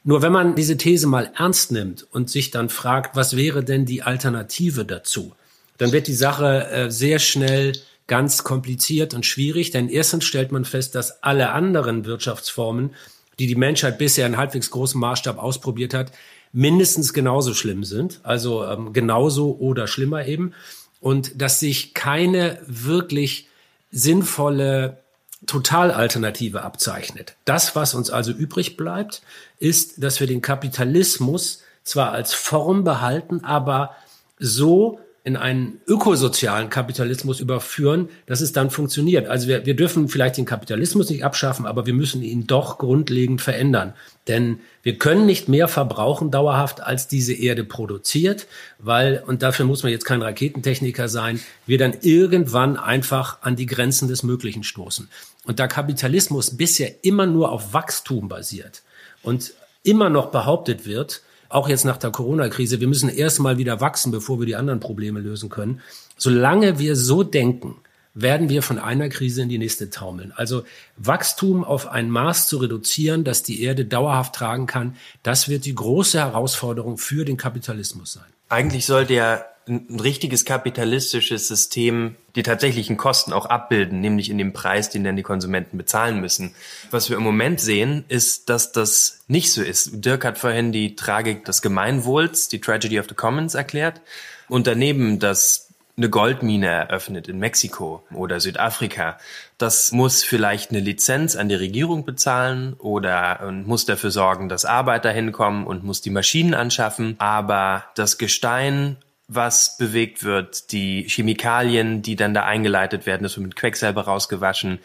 [0.07, 3.85] Nur wenn man diese These mal ernst nimmt und sich dann fragt, was wäre denn
[3.85, 5.33] die Alternative dazu,
[5.79, 7.73] dann wird die Sache äh, sehr schnell
[8.07, 12.91] ganz kompliziert und schwierig, denn erstens stellt man fest, dass alle anderen Wirtschaftsformen,
[13.37, 16.13] die die Menschheit bisher in halbwegs großem Maßstab ausprobiert hat,
[16.53, 20.53] mindestens genauso schlimm sind, also ähm, genauso oder schlimmer eben
[21.01, 23.49] und dass sich keine wirklich
[23.91, 24.99] sinnvolle
[25.47, 27.35] Totalalternative abzeichnet.
[27.45, 29.21] Das, was uns also übrig bleibt,
[29.59, 33.95] ist, dass wir den Kapitalismus zwar als Form behalten, aber
[34.39, 39.27] so in einen ökosozialen Kapitalismus überführen, dass es dann funktioniert.
[39.27, 43.41] Also wir, wir dürfen vielleicht den Kapitalismus nicht abschaffen, aber wir müssen ihn doch grundlegend
[43.41, 43.93] verändern.
[44.29, 48.47] Denn wir können nicht mehr verbrauchen dauerhaft, als diese Erde produziert,
[48.79, 53.65] weil, und dafür muss man jetzt kein Raketentechniker sein, wir dann irgendwann einfach an die
[53.65, 55.09] Grenzen des Möglichen stoßen.
[55.47, 58.83] Und da Kapitalismus bisher immer nur auf Wachstum basiert
[59.23, 64.11] und immer noch behauptet wird, auch jetzt nach der Corona-Krise, wir müssen erstmal wieder wachsen,
[64.11, 65.81] bevor wir die anderen Probleme lösen können.
[66.17, 67.77] Solange wir so denken,
[68.13, 70.33] werden wir von einer Krise in die nächste taumeln.
[70.35, 70.63] Also
[70.97, 75.75] Wachstum auf ein Maß zu reduzieren, das die Erde dauerhaft tragen kann, das wird die
[75.75, 78.25] große Herausforderung für den Kapitalismus sein.
[78.49, 84.53] Eigentlich sollte ja ein richtiges kapitalistisches System die tatsächlichen Kosten auch abbilden, nämlich in dem
[84.53, 86.53] Preis, den dann die Konsumenten bezahlen müssen.
[86.91, 90.05] Was wir im Moment sehen, ist, dass das nicht so ist.
[90.05, 94.01] Dirk hat vorhin die Tragik des Gemeinwohls, die Tragedy of the Commons erklärt
[94.47, 99.17] und daneben das eine Goldmine eröffnet in Mexiko oder Südafrika,
[99.57, 105.11] das muss vielleicht eine Lizenz an die Regierung bezahlen oder muss dafür sorgen, dass Arbeiter
[105.11, 107.15] hinkommen und muss die Maschinen anschaffen.
[107.17, 113.47] Aber das Gestein was bewegt wird, die Chemikalien, die dann da eingeleitet werden, das wird
[113.47, 114.79] mit Quecksilber rausgewaschen,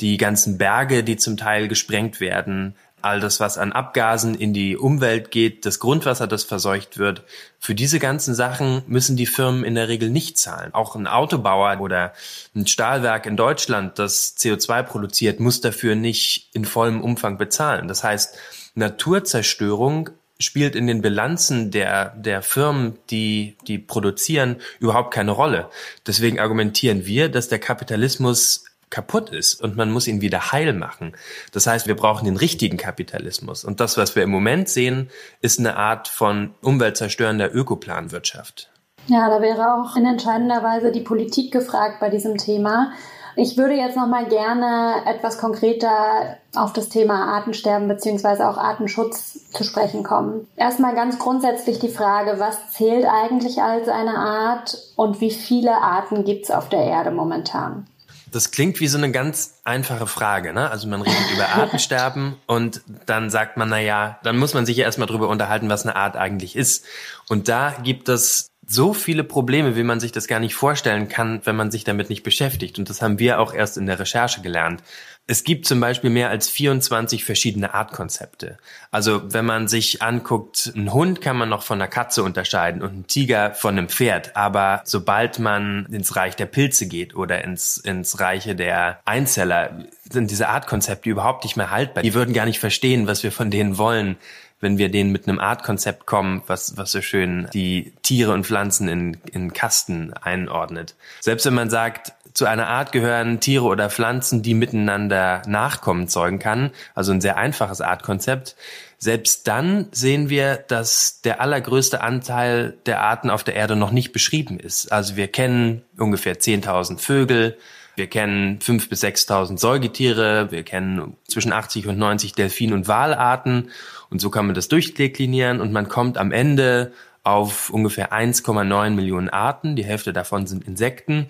[0.00, 4.76] die ganzen Berge, die zum Teil gesprengt werden, all das, was an Abgasen in die
[4.76, 7.22] Umwelt geht, das Grundwasser, das verseucht wird.
[7.58, 10.72] Für diese ganzen Sachen müssen die Firmen in der Regel nicht zahlen.
[10.72, 12.14] Auch ein Autobauer oder
[12.56, 17.88] ein Stahlwerk in Deutschland, das CO2 produziert, muss dafür nicht in vollem Umfang bezahlen.
[17.88, 18.38] Das heißt,
[18.74, 20.10] Naturzerstörung
[20.44, 25.68] spielt in den Bilanzen der, der Firmen, die, die produzieren, überhaupt keine Rolle.
[26.06, 31.16] Deswegen argumentieren wir, dass der Kapitalismus kaputt ist und man muss ihn wieder heil machen.
[31.52, 33.64] Das heißt, wir brauchen den richtigen Kapitalismus.
[33.64, 38.70] Und das, was wir im Moment sehen, ist eine Art von umweltzerstörender Ökoplanwirtschaft.
[39.08, 42.92] Ja, da wäre auch in entscheidender Weise die Politik gefragt bei diesem Thema.
[43.36, 49.50] Ich würde jetzt noch mal gerne etwas konkreter auf das Thema Artensterben beziehungsweise auch Artenschutz
[49.50, 50.46] zu sprechen kommen.
[50.56, 56.24] Erstmal ganz grundsätzlich die Frage, was zählt eigentlich als eine Art und wie viele Arten
[56.24, 57.86] gibt es auf der Erde momentan?
[58.30, 60.68] Das klingt wie so eine ganz einfache Frage, ne?
[60.68, 64.76] Also man redet über Artensterben und dann sagt man, na ja, dann muss man sich
[64.76, 66.84] ja erstmal drüber unterhalten, was eine Art eigentlich ist.
[67.28, 71.40] Und da gibt es so viele Probleme, wie man sich das gar nicht vorstellen kann,
[71.44, 72.78] wenn man sich damit nicht beschäftigt.
[72.78, 74.82] Und das haben wir auch erst in der Recherche gelernt.
[75.26, 78.58] Es gibt zum Beispiel mehr als 24 verschiedene Artkonzepte.
[78.90, 82.90] Also wenn man sich anguckt, einen Hund kann man noch von einer Katze unterscheiden und
[82.90, 84.36] einen Tiger von einem Pferd.
[84.36, 90.30] Aber sobald man ins Reich der Pilze geht oder ins, ins Reiche der Einzeller, sind
[90.30, 92.02] diese Artkonzepte überhaupt nicht mehr haltbar.
[92.02, 94.16] Die würden gar nicht verstehen, was wir von denen wollen
[94.64, 98.88] wenn wir denen mit einem Artkonzept kommen, was, was so schön die Tiere und Pflanzen
[98.88, 100.96] in, in Kasten einordnet.
[101.20, 106.40] Selbst wenn man sagt, zu einer Art gehören Tiere oder Pflanzen, die miteinander Nachkommen zeugen
[106.40, 108.56] kann, also ein sehr einfaches Artkonzept.
[108.98, 114.12] Selbst dann sehen wir, dass der allergrößte Anteil der Arten auf der Erde noch nicht
[114.12, 114.90] beschrieben ist.
[114.90, 117.58] Also wir kennen ungefähr 10.000 Vögel,
[117.96, 123.70] wir kennen 5.000 bis 6.000 Säugetiere, wir kennen zwischen 80 und 90 Delfin- und Walarten
[124.10, 126.92] und so kann man das durchdeklinieren und man kommt am Ende
[127.24, 129.76] auf ungefähr 1,9 Millionen Arten.
[129.76, 131.26] Die Hälfte davon sind Insekten.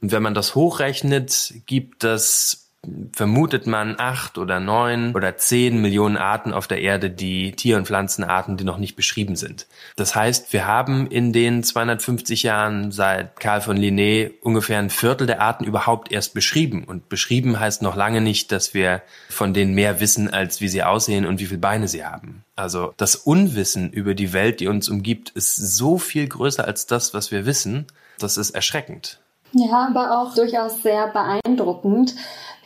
[0.00, 2.67] Und wenn man das hochrechnet, gibt das
[3.12, 7.86] vermutet man acht oder neun oder zehn Millionen Arten auf der Erde, die Tier- und
[7.86, 9.66] Pflanzenarten, die noch nicht beschrieben sind.
[9.96, 15.26] Das heißt, wir haben in den 250 Jahren seit Karl von Linné ungefähr ein Viertel
[15.26, 16.84] der Arten überhaupt erst beschrieben.
[16.84, 20.84] Und beschrieben heißt noch lange nicht, dass wir von denen mehr wissen, als wie sie
[20.84, 22.44] aussehen und wie viele Beine sie haben.
[22.54, 27.12] Also das Unwissen über die Welt, die uns umgibt, ist so viel größer als das,
[27.12, 27.86] was wir wissen.
[28.20, 29.18] Das ist erschreckend.
[29.52, 32.14] Ja, aber auch durchaus sehr beeindruckend.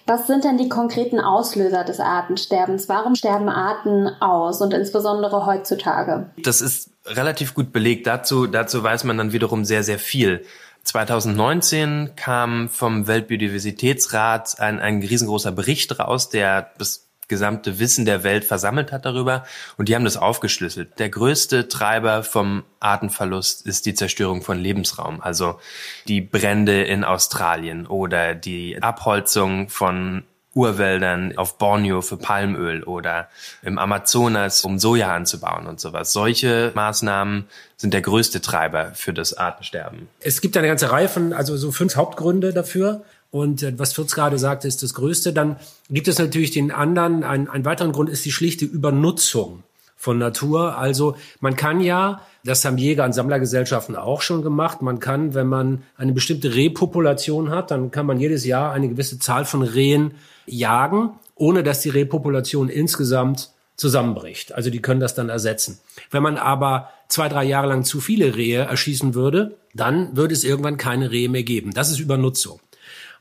[0.07, 2.89] Was sind denn die konkreten Auslöser des Artensterbens?
[2.89, 6.31] Warum sterben Arten aus und insbesondere heutzutage?
[6.39, 8.07] Das ist relativ gut belegt.
[8.07, 10.45] Dazu, dazu weiß man dann wiederum sehr, sehr viel.
[10.85, 18.45] 2019 kam vom Weltbiodiversitätsrat ein, ein riesengroßer Bericht raus, der bis gesamte Wissen der Welt
[18.45, 19.45] versammelt hat darüber
[19.79, 20.99] und die haben das aufgeschlüsselt.
[20.99, 25.59] Der größte Treiber vom Artenverlust ist die Zerstörung von Lebensraum, also
[26.09, 33.31] die Brände in Australien oder die Abholzung von Urwäldern auf Borneo für Palmöl oder
[33.63, 36.13] im Amazonas, um Soja anzubauen und sowas.
[36.13, 37.47] Solche Maßnahmen
[37.79, 40.09] sind der größte Treiber für das Artensterben.
[40.21, 43.03] Es gibt eine ganze Reihe von, also so fünf Hauptgründe dafür.
[43.33, 45.33] Und äh, was Fritz gerade sagte, ist das Größte.
[45.33, 45.57] Dann
[45.91, 49.65] gibt es natürlich den anderen, ein, ein weiteren Grund ist die schlichte Übernutzung
[49.97, 50.77] von Natur.
[50.77, 55.47] Also man kann ja, das haben Jäger- und Sammlergesellschaften auch schon gemacht, man kann, wenn
[55.47, 60.13] man eine bestimmte Rehpopulation hat, dann kann man jedes Jahr eine gewisse Zahl von Rehen
[60.45, 64.53] jagen, ohne dass die Rehpopulation insgesamt zusammenbricht.
[64.53, 65.79] Also die können das dann ersetzen.
[66.11, 70.45] Wenn man aber zwei, drei Jahre lang zu viele Rehe erschießen würde, dann würde es
[70.45, 71.73] irgendwann keine Rehe mehr geben.
[71.73, 72.61] Das ist Übernutzung.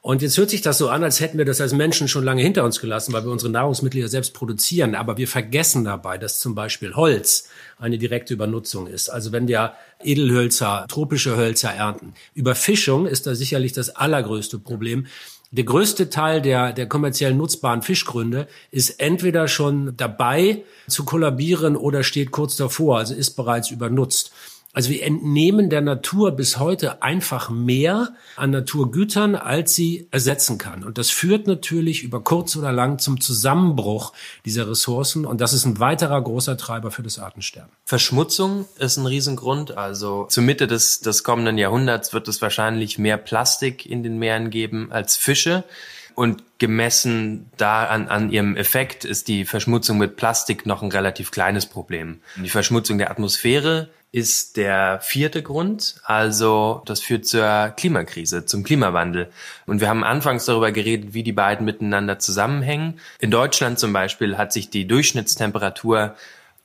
[0.04, 2.42] Und jetzt hört sich das so an, als hätten wir das als Menschen schon lange
[2.42, 4.96] hinter uns gelassen, weil wir unsere Nahrungsmittel ja selbst produzieren.
[4.96, 9.10] Aber wir vergessen dabei, dass zum Beispiel Holz eine direkte Übernutzung ist.
[9.10, 12.16] Also wenn wir Edelhölzer, tropische Hölzer ernten.
[12.34, 15.06] Überfischung ist da sicherlich das allergrößte Problem.
[15.52, 22.04] Der größte Teil der, der kommerziell nutzbaren Fischgründe ist entweder schon dabei zu kollabieren oder
[22.04, 24.32] steht kurz davor, also ist bereits übernutzt.
[24.74, 30.86] Also wir entnehmen der Natur bis heute einfach mehr an Naturgütern, als sie ersetzen kann.
[30.86, 34.14] Und das führt natürlich über kurz oder lang zum Zusammenbruch
[34.46, 35.26] dieser Ressourcen.
[35.26, 37.72] Und das ist ein weiterer großer Treiber für das Artensterben.
[37.84, 39.76] Verschmutzung ist ein Riesengrund.
[39.76, 44.52] Also zur Mitte des, des kommenden Jahrhunderts wird es wahrscheinlich mehr Plastik in den Meeren
[44.52, 45.66] geben als Fische.
[46.16, 51.32] Und gemessen da an, an ihrem Effekt ist die Verschmutzung mit Plastik noch ein relativ
[51.32, 52.22] kleines Problem.
[52.36, 55.96] Die Verschmutzung der Atmosphäre ist der vierte Grund.
[56.04, 59.32] Also das führt zur Klimakrise, zum Klimawandel.
[59.66, 63.00] Und wir haben anfangs darüber geredet, wie die beiden miteinander zusammenhängen.
[63.20, 66.16] In Deutschland zum Beispiel hat sich die Durchschnittstemperatur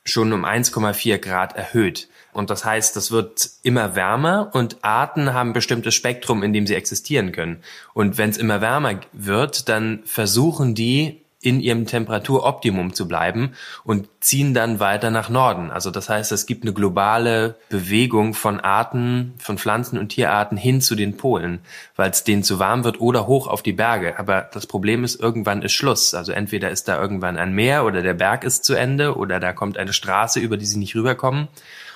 [0.07, 2.09] schon um 1,4 Grad erhöht.
[2.33, 6.75] Und das heißt, das wird immer wärmer und Arten haben bestimmtes Spektrum, in dem sie
[6.75, 7.63] existieren können.
[7.93, 14.09] Und wenn es immer wärmer wird, dann versuchen die in ihrem Temperaturoptimum zu bleiben und
[14.19, 15.69] ziehen dann weiter nach Norden.
[15.69, 20.81] Also das heißt, es gibt eine globale Bewegung von Arten, von Pflanzen und Tierarten hin
[20.81, 21.59] zu den Polen,
[21.95, 24.17] weil es denen zu warm wird oder hoch auf die Berge.
[24.17, 26.15] Aber das Problem ist, irgendwann ist Schluss.
[26.15, 29.53] Also entweder ist da irgendwann ein Meer oder der Berg ist zu Ende oder da
[29.53, 31.49] kommt eine Straße, über die sie nicht rüberkommen.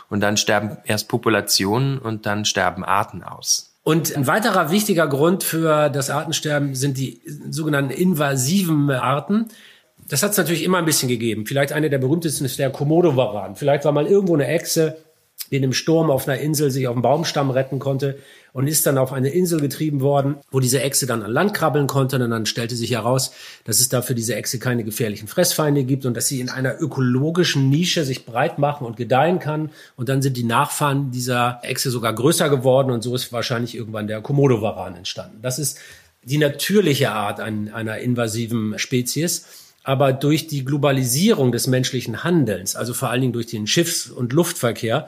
[0.08, 3.71] Und dann sterben erst Populationen und dann sterben Arten aus.
[3.84, 9.48] Und ein weiterer wichtiger Grund für das Artensterben sind die sogenannten invasiven Arten.
[10.08, 11.46] Das hat es natürlich immer ein bisschen gegeben.
[11.46, 13.56] Vielleicht eine der berühmtesten ist der Komodo-Varan.
[13.56, 14.98] Vielleicht war mal irgendwo eine Echse,
[15.50, 18.18] die in einem Sturm auf einer Insel sich auf dem Baumstamm retten konnte
[18.54, 21.88] und ist dann auf eine Insel getrieben worden, wo diese Echse dann an Land krabbeln
[21.88, 22.22] konnte.
[22.22, 23.32] Und dann stellte sich heraus,
[23.64, 26.80] dass es da für diese Echse keine gefährlichen Fressfeinde gibt und dass sie in einer
[26.82, 29.72] ökologischen Nische sich breit machen und gedeihen kann.
[29.96, 34.08] Und dann sind die Nachfahren dieser Echse sogar größer geworden und so ist wahrscheinlich irgendwann
[34.08, 35.40] der Komodo-Varan entstanden.
[35.42, 35.80] Das ist
[36.24, 39.46] die natürliche Art einer invasiven Spezies.
[39.84, 44.32] Aber durch die Globalisierung des menschlichen Handelns, also vor allen Dingen durch den Schiffs- und
[44.32, 45.08] Luftverkehr,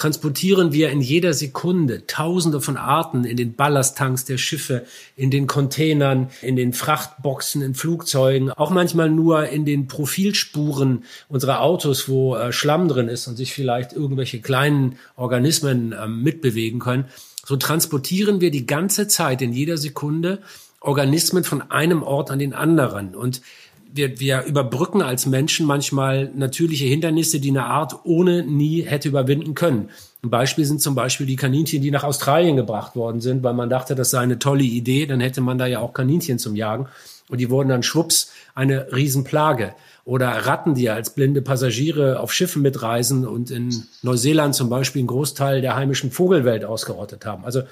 [0.00, 5.46] transportieren wir in jeder Sekunde Tausende von Arten in den Ballasttanks der Schiffe, in den
[5.46, 12.34] Containern, in den Frachtboxen, in Flugzeugen, auch manchmal nur in den Profilspuren unserer Autos, wo
[12.34, 17.04] äh, Schlamm drin ist und sich vielleicht irgendwelche kleinen Organismen äh, mitbewegen können.
[17.44, 20.40] So transportieren wir die ganze Zeit in jeder Sekunde
[20.80, 23.14] Organismen von einem Ort an den anderen.
[23.14, 23.42] Und
[23.92, 29.54] wir, wir überbrücken als Menschen manchmal natürliche Hindernisse, die eine Art ohne nie hätte überwinden
[29.54, 29.90] können.
[30.22, 33.70] Ein Beispiel sind zum Beispiel die Kaninchen, die nach Australien gebracht worden sind, weil man
[33.70, 36.88] dachte, das sei eine tolle Idee, dann hätte man da ja auch Kaninchen zum Jagen.
[37.28, 39.74] Und die wurden dann schwupps eine Riesenplage.
[40.04, 45.06] Oder Ratten, die als blinde Passagiere auf Schiffen mitreisen und in Neuseeland zum Beispiel einen
[45.06, 47.44] Großteil der heimischen Vogelwelt ausgerottet haben.
[47.44, 47.62] Also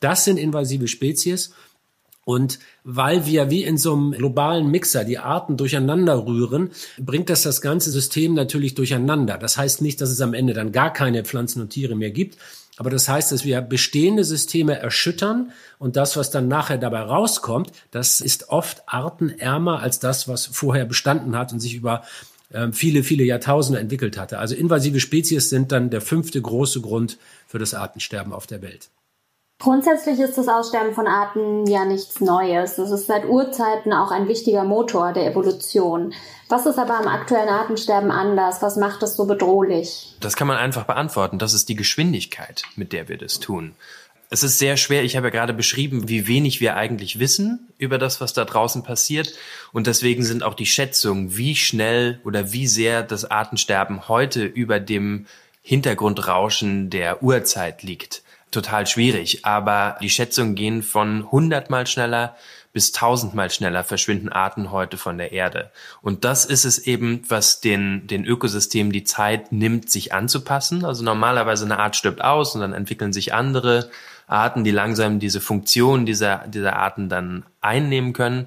[0.00, 1.52] das sind invasive Spezies.
[2.28, 7.40] Und weil wir wie in so einem globalen Mixer die Arten durcheinander rühren, bringt das
[7.40, 9.38] das ganze System natürlich durcheinander.
[9.38, 12.36] Das heißt nicht, dass es am Ende dann gar keine Pflanzen und Tiere mehr gibt.
[12.76, 17.72] Aber das heißt, dass wir bestehende Systeme erschüttern und das, was dann nachher dabei rauskommt,
[17.92, 22.04] das ist oft artenärmer als das, was vorher bestanden hat und sich über
[22.52, 24.38] ähm, viele, viele Jahrtausende entwickelt hatte.
[24.38, 28.90] Also invasive Spezies sind dann der fünfte große Grund für das Artensterben auf der Welt.
[29.60, 32.78] Grundsätzlich ist das Aussterben von Arten ja nichts Neues.
[32.78, 36.14] Es ist seit Urzeiten auch ein wichtiger Motor der Evolution.
[36.48, 38.62] Was ist aber am aktuellen Artensterben anders?
[38.62, 40.14] Was macht es so bedrohlich?
[40.20, 41.40] Das kann man einfach beantworten.
[41.40, 43.74] Das ist die Geschwindigkeit, mit der wir das tun.
[44.30, 45.02] Es ist sehr schwer.
[45.02, 48.84] Ich habe ja gerade beschrieben, wie wenig wir eigentlich wissen über das, was da draußen
[48.84, 49.34] passiert.
[49.72, 54.78] Und deswegen sind auch die Schätzungen, wie schnell oder wie sehr das Artensterben heute über
[54.78, 55.26] dem
[55.62, 59.44] Hintergrundrauschen der Urzeit liegt total schwierig.
[59.44, 62.36] Aber die Schätzungen gehen von hundertmal schneller
[62.72, 65.70] bis tausendmal schneller verschwinden Arten heute von der Erde.
[66.02, 70.84] Und das ist es eben, was den, den Ökosystemen die Zeit nimmt, sich anzupassen.
[70.84, 73.90] Also normalerweise eine Art stirbt aus und dann entwickeln sich andere
[74.26, 78.46] Arten, die langsam diese Funktion dieser, dieser Arten dann einnehmen können.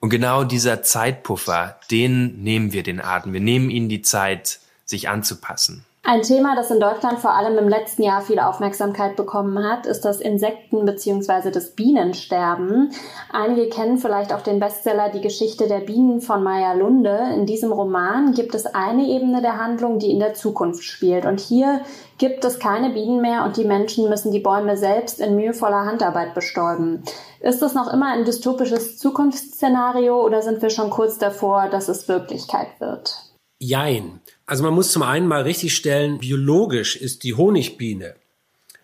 [0.00, 3.32] Und genau dieser Zeitpuffer, den nehmen wir den Arten.
[3.32, 5.84] Wir nehmen ihnen die Zeit, sich anzupassen.
[6.04, 10.04] Ein Thema, das in Deutschland vor allem im letzten Jahr viel Aufmerksamkeit bekommen hat, ist
[10.04, 11.52] das Insekten- bzw.
[11.52, 12.90] das Bienensterben.
[13.32, 17.30] Einige kennen vielleicht auch den Bestseller Die Geschichte der Bienen von Maya Lunde.
[17.36, 21.24] In diesem Roman gibt es eine Ebene der Handlung, die in der Zukunft spielt.
[21.24, 21.82] Und hier
[22.18, 26.34] gibt es keine Bienen mehr und die Menschen müssen die Bäume selbst in mühevoller Handarbeit
[26.34, 27.04] bestäuben.
[27.38, 32.08] Ist das noch immer ein dystopisches Zukunftsszenario oder sind wir schon kurz davor, dass es
[32.08, 33.32] Wirklichkeit wird?
[33.60, 34.21] Jein.
[34.52, 38.16] Also man muss zum einen mal richtig stellen, biologisch ist die Honigbiene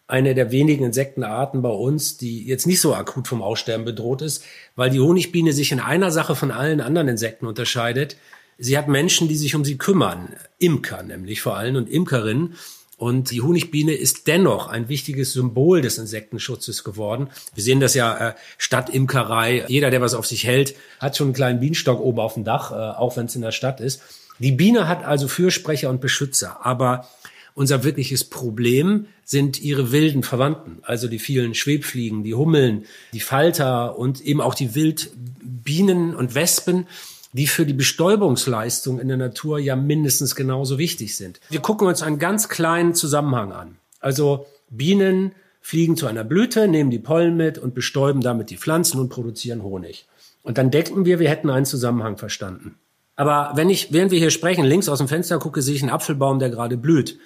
[0.06, 4.42] eine der wenigen Insektenarten bei uns, die jetzt nicht so akut vom Aussterben bedroht ist,
[4.76, 8.16] weil die Honigbiene sich in einer Sache von allen anderen Insekten unterscheidet.
[8.56, 12.54] Sie hat Menschen, die sich um sie kümmern, Imker nämlich vor allem und Imkerinnen.
[12.96, 17.28] Und die Honigbiene ist dennoch ein wichtiges Symbol des Insektenschutzes geworden.
[17.54, 19.66] Wir sehen das ja äh, Stadtimkerei.
[19.68, 22.72] Jeder, der was auf sich hält, hat schon einen kleinen Bienenstock oben auf dem Dach,
[22.72, 24.00] äh, auch wenn es in der Stadt ist.
[24.38, 26.64] Die Biene hat also Fürsprecher und Beschützer.
[26.64, 27.08] Aber
[27.54, 33.98] unser wirkliches Problem sind ihre wilden Verwandten, also die vielen Schwebfliegen, die Hummeln, die Falter
[33.98, 36.86] und eben auch die Wildbienen und Wespen,
[37.32, 41.40] die für die Bestäubungsleistung in der Natur ja mindestens genauso wichtig sind.
[41.50, 43.76] Wir gucken uns einen ganz kleinen Zusammenhang an.
[44.00, 49.00] Also Bienen fliegen zu einer Blüte, nehmen die Pollen mit und bestäuben damit die Pflanzen
[49.00, 50.06] und produzieren Honig.
[50.42, 52.76] Und dann denken wir, wir hätten einen Zusammenhang verstanden.
[53.18, 55.90] Aber wenn ich, während wir hier sprechen, links aus dem Fenster gucke, sehe ich einen
[55.90, 57.18] Apfelbaum, der gerade blüht.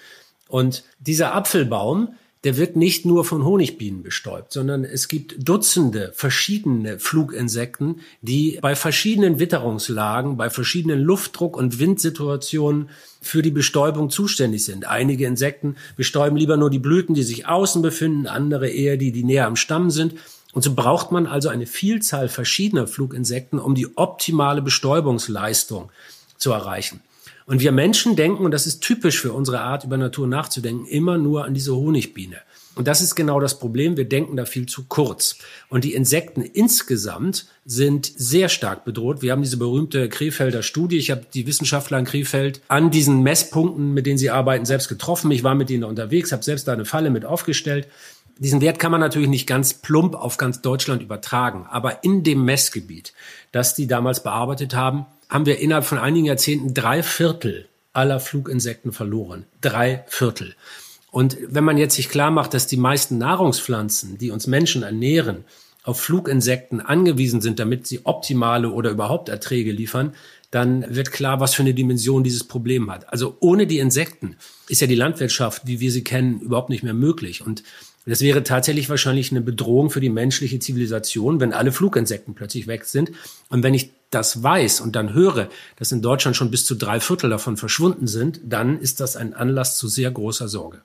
[0.49, 2.15] Und dieser Apfelbaum,
[2.45, 8.75] der wird nicht nur von Honigbienen bestäubt, sondern es gibt Dutzende verschiedene Fluginsekten, die bei
[8.75, 12.89] verschiedenen Witterungslagen, bei verschiedenen Luftdruck- und Windsituationen
[13.21, 14.89] für die Bestäubung zuständig sind.
[14.89, 19.25] Einige Insekten bestäuben lieber nur die Blüten, die sich außen befinden, andere eher die, die
[19.25, 20.15] näher am Stamm sind.
[20.53, 25.91] Und so braucht man also eine Vielzahl verschiedener Fluginsekten, um die optimale Bestäubungsleistung
[26.37, 27.01] zu erreichen.
[27.47, 31.19] Und wir Menschen denken, und das ist typisch für unsere Art, über Natur nachzudenken, immer
[31.19, 32.37] nur an diese Honigbiene.
[32.75, 33.99] Und das ist genau das Problem.
[33.99, 35.37] Wir denken da viel zu kurz.
[35.69, 39.21] Und die Insekten insgesamt sind sehr stark bedroht.
[39.21, 40.97] Wir haben diese berühmte Krefelder Studie.
[40.97, 45.31] Ich habe die Wissenschaftler in Krefeld an diesen Messpunkten, mit denen sie arbeiten, selbst getroffen.
[45.33, 47.89] Ich war mit ihnen unterwegs, habe selbst da eine Falle mit aufgestellt.
[48.39, 51.67] Diesen Wert kann man natürlich nicht ganz plump auf ganz Deutschland übertragen.
[51.71, 53.13] Aber in dem Messgebiet,
[53.53, 58.93] das die damals bearbeitet haben, haben wir innerhalb von einigen Jahrzehnten drei Viertel aller Fluginsekten
[58.93, 59.45] verloren.
[59.61, 60.55] Drei Viertel.
[61.11, 65.45] Und wenn man jetzt sich klar macht, dass die meisten Nahrungspflanzen, die uns Menschen ernähren,
[65.85, 70.15] auf Fluginsekten angewiesen sind, damit sie optimale oder überhaupt Erträge liefern,
[70.53, 73.11] dann wird klar, was für eine Dimension dieses Problem hat.
[73.11, 74.37] Also ohne die Insekten
[74.69, 77.45] ist ja die Landwirtschaft, wie wir sie kennen, überhaupt nicht mehr möglich.
[77.45, 77.63] Und
[78.05, 82.85] das wäre tatsächlich wahrscheinlich eine Bedrohung für die menschliche Zivilisation, wenn alle Fluginsekten plötzlich weg
[82.85, 83.13] sind.
[83.49, 87.01] Und wenn ich das weiß und dann höre, dass in Deutschland schon bis zu drei
[87.01, 90.83] Viertel davon verschwunden sind, dann ist das ein Anlass zu sehr großer Sorge.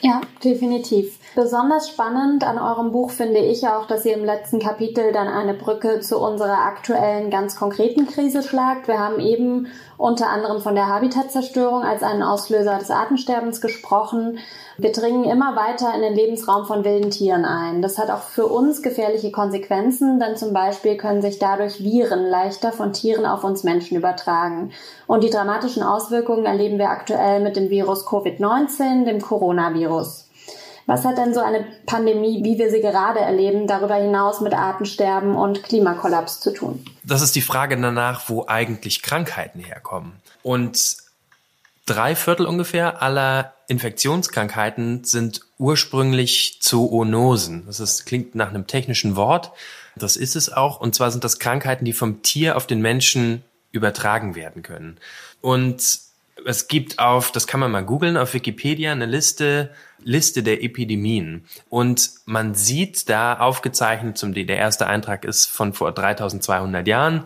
[0.00, 1.18] Ja, definitiv.
[1.34, 5.54] Besonders spannend an eurem Buch finde ich auch, dass ihr im letzten Kapitel dann eine
[5.54, 8.88] Brücke zu unserer aktuellen ganz konkreten Krise schlagt.
[8.88, 9.68] Wir haben eben
[9.98, 14.38] unter anderem von der Habitatzerstörung als einen Auslöser des Artensterbens gesprochen.
[14.78, 17.80] Wir dringen immer weiter in den Lebensraum von wilden Tieren ein.
[17.80, 22.72] Das hat auch für uns gefährliche Konsequenzen, denn zum Beispiel können sich dadurch Viren leichter
[22.72, 24.72] von Tieren auf uns Menschen übertragen.
[25.06, 30.28] Und die dramatischen Auswirkungen erleben wir aktuell mit dem Virus Covid-19, dem Coronavirus.
[30.84, 35.34] Was hat denn so eine Pandemie, wie wir sie gerade erleben, darüber hinaus mit Artensterben
[35.34, 36.84] und Klimakollaps zu tun?
[37.02, 40.12] Das ist die Frage danach, wo eigentlich Krankheiten herkommen.
[40.42, 41.05] Und
[41.86, 47.64] drei Viertel ungefähr aller Infektionskrankheiten sind ursprünglich Zoonosen.
[47.66, 49.52] Das ist, klingt nach einem technischen Wort.
[49.96, 50.80] Das ist es auch.
[50.80, 54.98] Und zwar sind das Krankheiten, die vom Tier auf den Menschen übertragen werden können.
[55.40, 56.00] Und
[56.44, 59.70] es gibt auf, das kann man mal googeln, auf Wikipedia eine Liste,
[60.02, 61.46] Liste der Epidemien.
[61.70, 67.24] Und man sieht da aufgezeichnet, zum, der erste Eintrag ist von vor 3200 Jahren.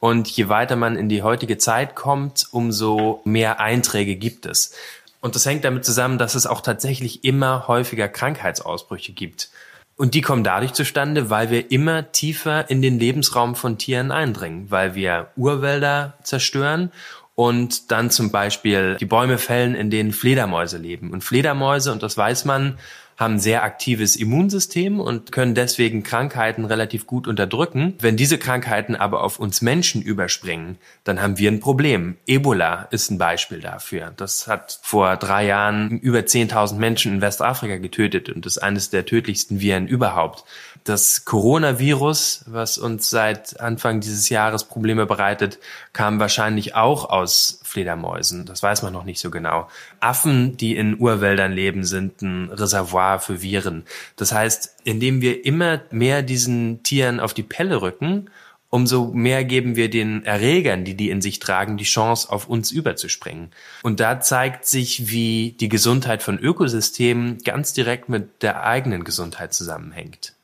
[0.00, 4.74] Und je weiter man in die heutige Zeit kommt, umso mehr Einträge gibt es.
[5.20, 9.50] Und das hängt damit zusammen, dass es auch tatsächlich immer häufiger Krankheitsausbrüche gibt.
[9.96, 14.70] Und die kommen dadurch zustande, weil wir immer tiefer in den Lebensraum von Tieren eindringen,
[14.70, 16.90] weil wir Urwälder zerstören
[17.34, 21.10] und dann zum Beispiel die Bäume fällen, in denen Fledermäuse leben.
[21.10, 22.78] Und Fledermäuse, und das weiß man,
[23.20, 27.94] haben sehr aktives Immunsystem und können deswegen Krankheiten relativ gut unterdrücken.
[28.00, 32.16] Wenn diese Krankheiten aber auf uns Menschen überspringen, dann haben wir ein Problem.
[32.26, 34.14] Ebola ist ein Beispiel dafür.
[34.16, 39.04] Das hat vor drei Jahren über 10.000 Menschen in Westafrika getötet und ist eines der
[39.04, 40.44] tödlichsten Viren überhaupt.
[40.84, 45.58] Das Coronavirus, was uns seit Anfang dieses Jahres Probleme bereitet,
[45.92, 48.46] kam wahrscheinlich auch aus Fledermäusen.
[48.46, 49.68] Das weiß man noch nicht so genau.
[50.00, 53.84] Affen, die in Urwäldern leben, sind ein Reservoir für Viren.
[54.16, 58.30] Das heißt, indem wir immer mehr diesen Tieren auf die Pelle rücken,
[58.70, 62.70] umso mehr geben wir den Erregern, die die in sich tragen, die Chance, auf uns
[62.70, 63.50] überzuspringen.
[63.82, 69.52] Und da zeigt sich, wie die Gesundheit von Ökosystemen ganz direkt mit der eigenen Gesundheit
[69.52, 70.34] zusammenhängt.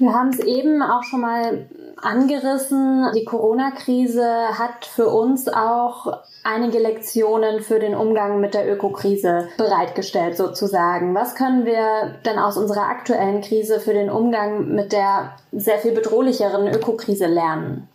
[0.00, 1.66] Wir haben es eben auch schon mal
[2.00, 3.06] angerissen.
[3.14, 4.24] Die Corona-Krise
[4.58, 11.14] hat für uns auch einige Lektionen für den Umgang mit der Ökokrise bereitgestellt, sozusagen.
[11.14, 15.92] Was können wir denn aus unserer aktuellen Krise für den Umgang mit der sehr viel
[15.92, 17.86] bedrohlicheren Ökokrise lernen?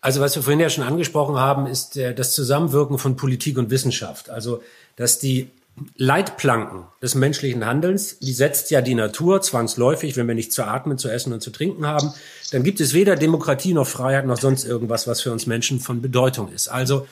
[0.00, 4.30] Also was wir vorhin ja schon angesprochen haben, ist das Zusammenwirken von Politik und Wissenschaft.
[4.30, 4.62] Also
[4.94, 5.50] dass die
[5.96, 10.98] Leitplanken des menschlichen Handelns, die setzt ja die Natur zwangsläufig, wenn wir nichts zu atmen,
[10.98, 12.12] zu essen und zu trinken haben,
[12.52, 16.00] dann gibt es weder Demokratie noch Freiheit noch sonst irgendwas, was für uns Menschen von
[16.00, 16.68] Bedeutung ist.
[16.68, 17.06] Also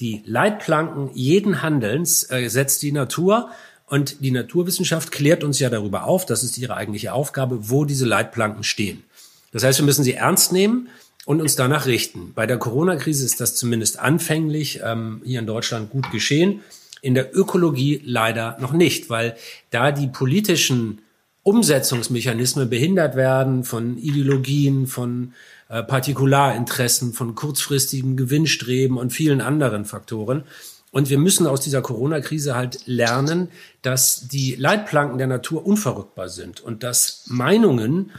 [0.00, 3.50] die Leitplanken jeden Handelns äh, setzt die Natur
[3.86, 8.06] und die Naturwissenschaft klärt uns ja darüber auf, das ist ihre eigentliche Aufgabe, wo diese
[8.06, 9.04] Leitplanken stehen.
[9.52, 10.88] Das heißt, wir müssen sie ernst nehmen
[11.26, 12.32] und uns danach richten.
[12.34, 16.62] Bei der Corona-Krise ist das zumindest anfänglich ähm, hier in Deutschland gut geschehen.
[17.02, 19.36] In der Ökologie leider noch nicht, weil
[19.70, 21.02] da die politischen
[21.42, 25.34] Umsetzungsmechanismen behindert werden von Ideologien, von
[25.68, 30.44] äh, Partikularinteressen, von kurzfristigen Gewinnstreben und vielen anderen Faktoren.
[30.92, 33.48] Und wir müssen aus dieser Corona-Krise halt lernen,
[33.80, 38.12] dass die Leitplanken der Natur unverrückbar sind und dass Meinungen,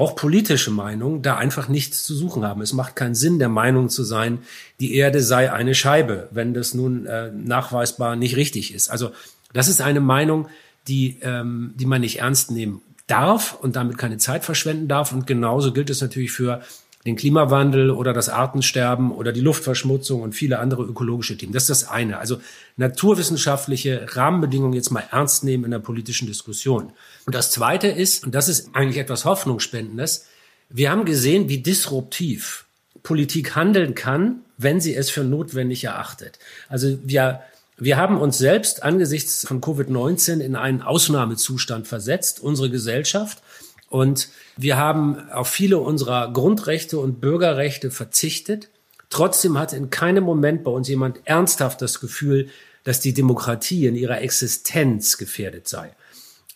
[0.00, 2.62] auch politische Meinungen, da einfach nichts zu suchen haben.
[2.62, 4.38] Es macht keinen Sinn, der Meinung zu sein,
[4.80, 8.90] die Erde sei eine Scheibe, wenn das nun äh, nachweisbar nicht richtig ist.
[8.90, 9.12] Also
[9.52, 10.48] das ist eine Meinung,
[10.88, 15.12] die, ähm, die man nicht ernst nehmen darf und damit keine Zeit verschwenden darf.
[15.12, 16.62] Und genauso gilt es natürlich für
[17.06, 21.52] den Klimawandel oder das Artensterben oder die Luftverschmutzung und viele andere ökologische Themen.
[21.52, 22.18] Das ist das eine.
[22.18, 22.40] Also
[22.76, 26.92] naturwissenschaftliche Rahmenbedingungen jetzt mal ernst nehmen in der politischen Diskussion.
[27.24, 30.26] Und das zweite ist, und das ist eigentlich etwas Hoffnungsspendendes,
[30.68, 32.66] wir haben gesehen, wie disruptiv
[33.02, 36.38] Politik handeln kann, wenn sie es für notwendig erachtet.
[36.68, 37.40] Also wir
[37.82, 43.42] wir haben uns selbst angesichts von Covid-19 in einen Ausnahmezustand versetzt, unsere Gesellschaft.
[43.90, 48.70] Und wir haben auf viele unserer Grundrechte und Bürgerrechte verzichtet.
[49.10, 52.48] Trotzdem hat in keinem Moment bei uns jemand ernsthaft das Gefühl,
[52.84, 55.90] dass die Demokratie in ihrer Existenz gefährdet sei.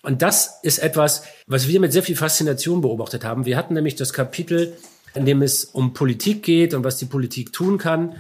[0.03, 3.47] Und das ist etwas, was wir mit sehr viel Faszination beobachtet haben.
[3.47, 4.75] Wir hatten nämlich das Kapitel,
[5.15, 8.15] in dem es um Politik geht und was die Politik tun kann,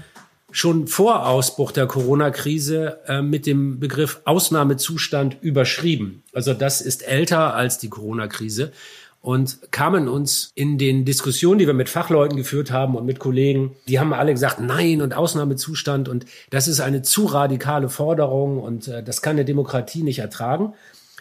[0.51, 6.23] schon vor Ausbruch der Corona-Krise äh, mit dem Begriff Ausnahmezustand überschrieben.
[6.33, 8.73] Also das ist älter als die Corona-Krise
[9.25, 13.75] und kamen uns in den Diskussionen, die wir mit Fachleuten geführt haben und mit Kollegen,
[13.89, 18.87] die haben alle gesagt, nein und Ausnahmezustand und das ist eine zu radikale Forderung und
[18.87, 20.75] äh, das kann eine Demokratie nicht ertragen.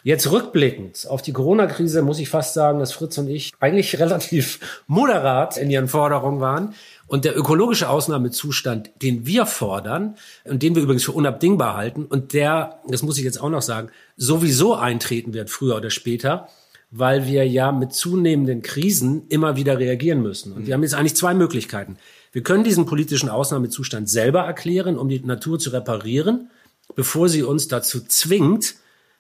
[0.04, 4.84] Jetzt rückblickend auf die Corona-Krise muss ich fast sagen, dass Fritz und ich eigentlich relativ
[4.86, 6.76] moderat in ihren Forderungen waren.
[7.08, 12.34] Und der ökologische Ausnahmezustand, den wir fordern und den wir übrigens für unabdingbar halten und
[12.34, 16.50] der, das muss ich jetzt auch noch sagen, sowieso eintreten wird, früher oder später,
[16.96, 20.54] weil wir ja mit zunehmenden Krisen immer wieder reagieren müssen.
[20.54, 21.98] Und wir haben jetzt eigentlich zwei Möglichkeiten.
[22.32, 26.52] Wir können diesen politischen Ausnahmezustand selber erklären, um die Natur zu reparieren,
[26.96, 28.76] bevor sie uns dazu zwingt,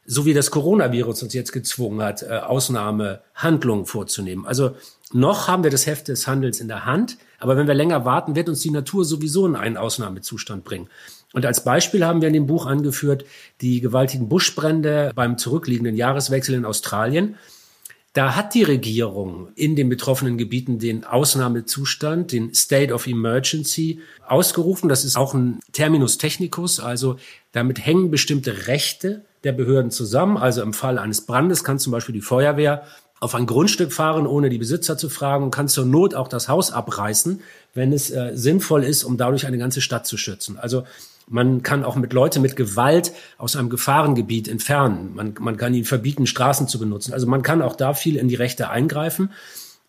[0.05, 4.45] so wie das Coronavirus uns jetzt gezwungen hat, äh, Ausnahmehandlungen vorzunehmen.
[4.45, 4.75] Also
[5.11, 8.35] noch haben wir das Heft des Handels in der Hand, aber wenn wir länger warten,
[8.35, 10.89] wird uns die Natur sowieso in einen Ausnahmezustand bringen.
[11.33, 13.25] Und als Beispiel haben wir in dem Buch angeführt
[13.61, 17.35] die gewaltigen Buschbrände beim zurückliegenden Jahreswechsel in Australien.
[18.13, 24.87] Da hat die Regierung in den betroffenen Gebieten den Ausnahmezustand, den State of Emergency ausgerufen.
[24.87, 27.17] Das ist auch ein Terminus technicus, also
[27.53, 30.37] damit hängen bestimmte Rechte der Behörden zusammen.
[30.37, 32.83] Also im Fall eines Brandes kann zum Beispiel die Feuerwehr
[33.19, 36.49] auf ein Grundstück fahren, ohne die Besitzer zu fragen und kann zur Not auch das
[36.49, 37.41] Haus abreißen,
[37.73, 40.59] wenn es äh, sinnvoll ist, um dadurch eine ganze Stadt zu schützen.
[40.59, 40.83] Also
[41.27, 45.11] man kann auch mit Leute mit Gewalt aus einem Gefahrengebiet entfernen.
[45.15, 47.13] Man, man kann ihnen verbieten, Straßen zu benutzen.
[47.13, 49.29] Also man kann auch da viel in die Rechte eingreifen.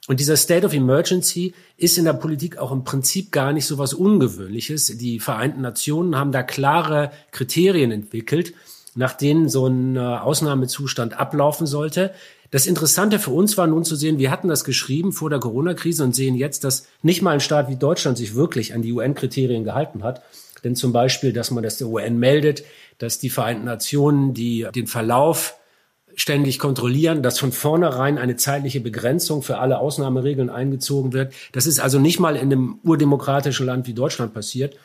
[0.07, 3.79] Und dieser State of Emergency ist in der Politik auch im Prinzip gar nicht so
[3.79, 4.99] was Ungewöhnliches.
[4.99, 8.53] Die Vereinten Nationen haben da klare Kriterien entwickelt,
[8.95, 12.13] nach denen so ein äh, Ausnahmezustand ablaufen sollte.
[12.51, 16.05] Das Interessante für uns war nun zu sehen, wir hatten das geschrieben vor der Corona-Krise
[16.05, 19.65] und sehen jetzt, dass nicht mal ein Staat wie Deutschland sich wirklich an die UN-Kriterien
[19.65, 20.23] gehalten hat.
[20.65, 22.65] Denn zum Beispiel, dass man das der UN meldet,
[22.99, 25.57] dass die Vereinten Nationen, die den Verlauf
[26.17, 31.35] ständig kontrollieren, dass von vornherein eine zeitliche Begrenzung für alle Ausnahmeregeln eingezogen wird.
[31.53, 34.77] Das ist also nicht mal in einem urdemokratischen Land wie Deutschland passiert.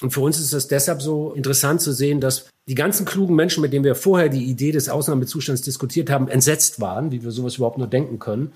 [0.00, 3.62] Und für uns ist es deshalb so interessant zu sehen, dass die ganzen klugen Menschen,
[3.62, 7.56] mit denen wir vorher die Idee des Ausnahmezustands diskutiert haben, entsetzt waren, wie wir sowas
[7.56, 8.52] überhaupt nur denken können.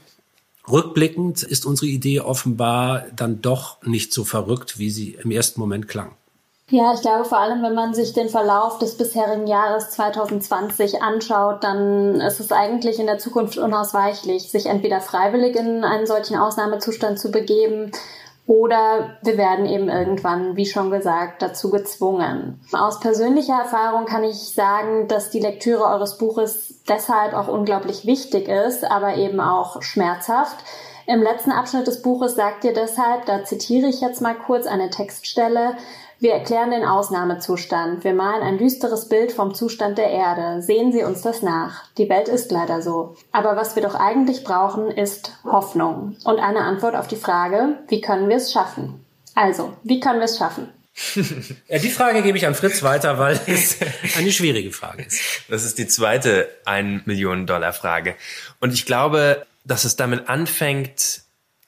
[0.71, 5.89] Rückblickend ist unsere Idee offenbar dann doch nicht so verrückt, wie sie im ersten Moment
[5.89, 6.13] klang.
[6.71, 11.63] Ja, ich glaube vor allem, wenn man sich den Verlauf des bisherigen Jahres 2020 anschaut,
[11.65, 17.19] dann ist es eigentlich in der Zukunft unausweichlich, sich entweder freiwillig in einen solchen Ausnahmezustand
[17.19, 17.93] zu begeben
[18.47, 22.61] oder wir werden eben irgendwann, wie schon gesagt, dazu gezwungen.
[22.73, 28.49] Aus persönlicher Erfahrung kann ich sagen, dass die Lektüre eures Buches deshalb auch unglaublich wichtig
[28.49, 30.57] ist, aber eben auch schmerzhaft.
[31.07, 34.91] Im letzten Abschnitt des Buches sagt ihr deshalb, da zitiere ich jetzt mal kurz eine
[34.91, 35.77] Textstelle,
[36.23, 38.05] Wir erklären den Ausnahmezustand.
[38.05, 40.63] Wir malen ein düsteres Bild vom Zustand der Erde.
[40.63, 41.83] Sehen Sie uns das nach.
[41.99, 43.17] Die Welt ist leider so.
[43.33, 48.01] Aber was wir doch eigentlich brauchen, ist Hoffnung und eine Antwort auf die Frage, wie
[48.01, 49.05] können wir es schaffen?
[49.35, 50.69] Also, wie können wir es schaffen?
[51.67, 53.79] ja, die Frage gebe ich an Fritz weiter, weil es
[54.17, 55.21] eine schwierige Frage ist.
[55.49, 58.15] Das ist die zweite 1 Millionen Dollar Frage.
[58.61, 61.23] Und ich glaube, dass es damit anfängt,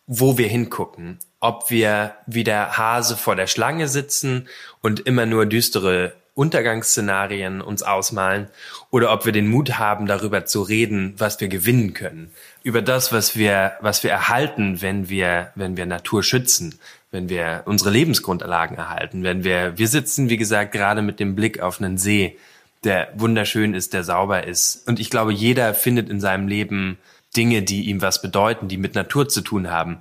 [0.06, 4.48] wo wir hingucken ob wir wie der Hase vor der Schlange sitzen
[4.80, 8.48] und immer nur düstere Untergangsszenarien uns ausmalen
[8.90, 12.30] oder ob wir den Mut haben, darüber zu reden, was wir gewinnen können.
[12.62, 16.78] Über das, was wir, was wir erhalten, wenn wir, wenn wir Natur schützen,
[17.10, 21.60] wenn wir unsere Lebensgrundlagen erhalten, wenn wir, wir sitzen, wie gesagt, gerade mit dem Blick
[21.60, 22.38] auf einen See,
[22.84, 24.88] der wunderschön ist, der sauber ist.
[24.88, 26.96] Und ich glaube, jeder findet in seinem Leben
[27.36, 30.00] Dinge, die ihm was bedeuten, die mit Natur zu tun haben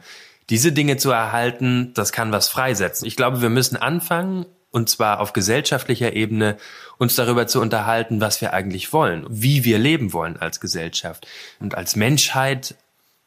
[0.50, 3.08] diese Dinge zu erhalten, das kann was freisetzen.
[3.08, 6.58] Ich glaube, wir müssen anfangen, und zwar auf gesellschaftlicher Ebene,
[6.98, 11.28] uns darüber zu unterhalten, was wir eigentlich wollen, wie wir leben wollen als Gesellschaft
[11.60, 12.76] und als Menschheit,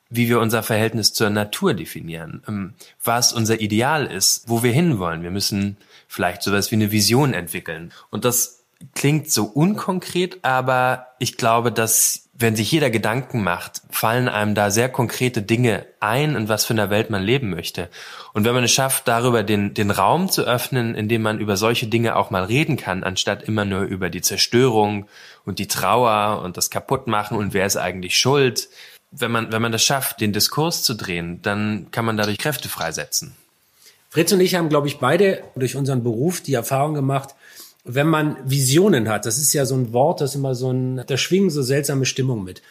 [0.08, 5.22] wie wir unser Verhältnis zur Natur definieren, ähm, was unser Ideal ist, wo wir hinwollen.
[5.22, 5.76] Wir müssen
[6.08, 7.92] vielleicht sowas wie eine Vision entwickeln.
[8.10, 14.28] Und das klingt so unkonkret, aber ich glaube, dass wenn sich jeder Gedanken macht, fallen
[14.28, 17.88] einem da sehr konkrete Dinge ein, in was für einer Welt man leben möchte.
[18.34, 21.56] Und wenn man es schafft, darüber den, den Raum zu öffnen, in dem man über
[21.56, 25.06] solche Dinge auch mal reden kann, anstatt immer nur über die Zerstörung
[25.46, 28.68] und die Trauer und das Kaputtmachen und wer ist eigentlich schuld,
[29.10, 32.68] wenn man, wenn man das schafft, den Diskurs zu drehen, dann kann man dadurch Kräfte
[32.68, 33.34] freisetzen.
[34.10, 37.34] Fritz und ich haben, glaube ich, beide durch unseren Beruf die Erfahrung gemacht,
[37.86, 41.16] wenn man Visionen hat, das ist ja so ein Wort, das immer so ein, da
[41.16, 42.62] schwingen so seltsame Stimmungen mit.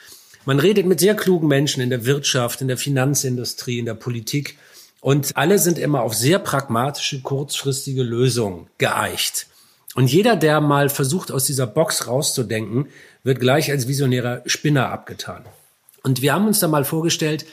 [0.46, 4.58] Man redet mit sehr klugen Menschen in der Wirtschaft, in der Finanzindustrie, in der Politik
[5.02, 9.48] und alle sind immer auf sehr pragmatische, kurzfristige Lösungen geeicht.
[9.94, 12.88] Und jeder, der mal versucht, aus dieser Box rauszudenken,
[13.24, 15.46] wird gleich als visionärer Spinner abgetan.
[16.04, 17.46] Und wir haben uns da mal vorgestellt,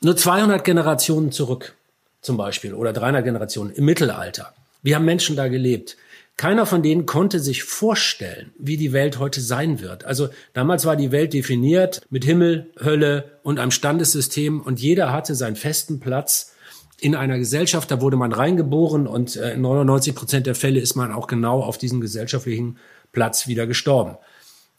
[0.00, 1.74] nur 200 Generationen zurück,
[2.20, 4.52] zum Beispiel, oder 300 Generationen im Mittelalter.
[4.82, 5.96] Wie haben Menschen da gelebt?
[6.36, 10.04] Keiner von denen konnte sich vorstellen, wie die Welt heute sein wird.
[10.04, 15.34] Also damals war die Welt definiert mit Himmel, Hölle und einem Standessystem und jeder hatte
[15.34, 16.52] seinen festen Platz
[17.00, 17.90] in einer Gesellschaft.
[17.90, 21.62] Da wurde man reingeboren und äh, in 99 Prozent der Fälle ist man auch genau
[21.62, 22.78] auf diesem gesellschaftlichen
[23.12, 24.18] Platz wieder gestorben.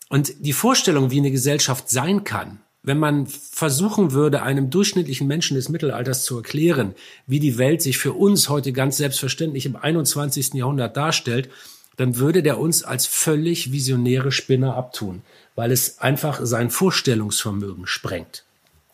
[0.10, 5.56] Und die Vorstellung, wie eine Gesellschaft sein kann, wenn man versuchen würde, einem durchschnittlichen Menschen
[5.56, 6.96] des Mittelalters zu erklären,
[7.28, 10.54] wie die Welt sich für uns heute ganz selbstverständlich im 21.
[10.54, 11.50] Jahrhundert darstellt,
[11.98, 15.22] dann würde der uns als völlig visionäre Spinner abtun,
[15.56, 18.46] weil es einfach sein Vorstellungsvermögen sprengt.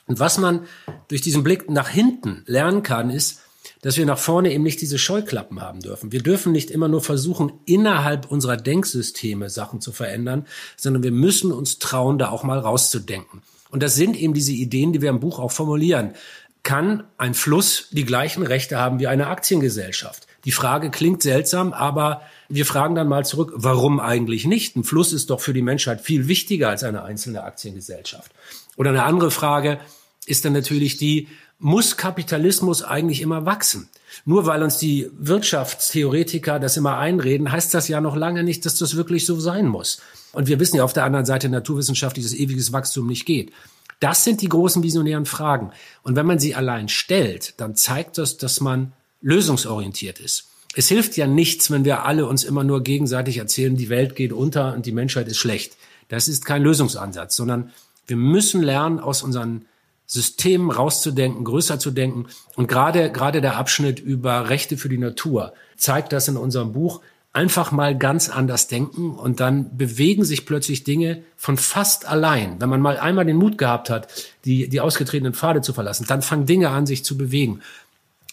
[0.07, 0.61] Und was man
[1.07, 3.41] durch diesen Blick nach hinten lernen kann, ist,
[3.83, 6.11] dass wir nach vorne eben nicht diese Scheuklappen haben dürfen.
[6.11, 11.51] Wir dürfen nicht immer nur versuchen, innerhalb unserer Denksysteme Sachen zu verändern, sondern wir müssen
[11.51, 13.43] uns trauen, da auch mal rauszudenken.
[13.73, 16.13] Und das sind eben diese Ideen, die wir im Buch auch formulieren.
[16.61, 20.27] Kann ein Fluss die gleichen Rechte haben wie eine Aktiengesellschaft?
[20.45, 24.75] Die Frage klingt seltsam, aber wir fragen dann mal zurück, warum eigentlich nicht?
[24.75, 28.31] Ein Fluss ist doch für die Menschheit viel wichtiger als eine einzelne Aktiengesellschaft.
[28.77, 29.79] Oder eine andere Frage
[30.27, 33.89] ist dann natürlich die, muss Kapitalismus eigentlich immer wachsen?
[34.25, 38.75] Nur weil uns die Wirtschaftstheoretiker das immer einreden, heißt das ja noch lange nicht, dass
[38.75, 40.01] das wirklich so sein muss.
[40.31, 43.51] Und wir wissen ja auf der anderen Seite naturwissenschaftliches ewiges Wachstum nicht geht.
[43.99, 45.71] Das sind die großen visionären Fragen.
[46.03, 50.49] Und wenn man sie allein stellt, dann zeigt das, dass man lösungsorientiert ist.
[50.75, 54.33] Es hilft ja nichts, wenn wir alle uns immer nur gegenseitig erzählen, die Welt geht
[54.33, 55.77] unter und die Menschheit ist schlecht.
[56.07, 57.71] Das ist kein Lösungsansatz, sondern
[58.07, 59.65] wir müssen lernen, aus unseren
[60.05, 62.27] Systemen rauszudenken, größer zu denken.
[62.55, 67.01] Und gerade, gerade der Abschnitt über Rechte für die Natur zeigt das in unserem Buch,
[67.33, 72.61] einfach mal ganz anders denken und dann bewegen sich plötzlich Dinge von fast allein.
[72.61, 74.07] Wenn man mal einmal den Mut gehabt hat,
[74.45, 77.61] die, die ausgetretenen Pfade zu verlassen, dann fangen Dinge an, sich zu bewegen.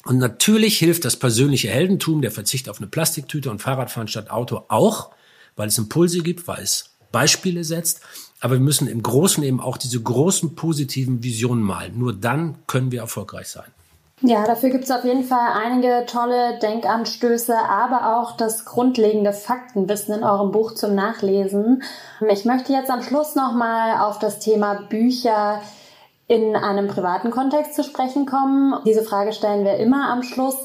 [0.04, 4.64] Und natürlich hilft das persönliche Heldentum, der Verzicht auf eine Plastiktüte und Fahrradfahren statt Auto
[4.68, 5.10] auch,
[5.56, 8.02] weil es Impulse gibt, weil es Beispiele setzt.
[8.40, 11.98] Aber wir müssen im Großen eben auch diese großen positiven Visionen malen.
[11.98, 13.66] Nur dann können wir erfolgreich sein.
[14.22, 20.14] Ja, dafür gibt es auf jeden Fall einige tolle Denkanstöße, aber auch das grundlegende Faktenwissen
[20.14, 21.82] in eurem Buch zum Nachlesen.
[22.28, 25.62] Ich möchte jetzt am Schluss nochmal auf das Thema Bücher
[26.26, 28.74] in einem privaten Kontext zu sprechen kommen.
[28.84, 30.56] Diese Frage stellen wir immer am Schluss.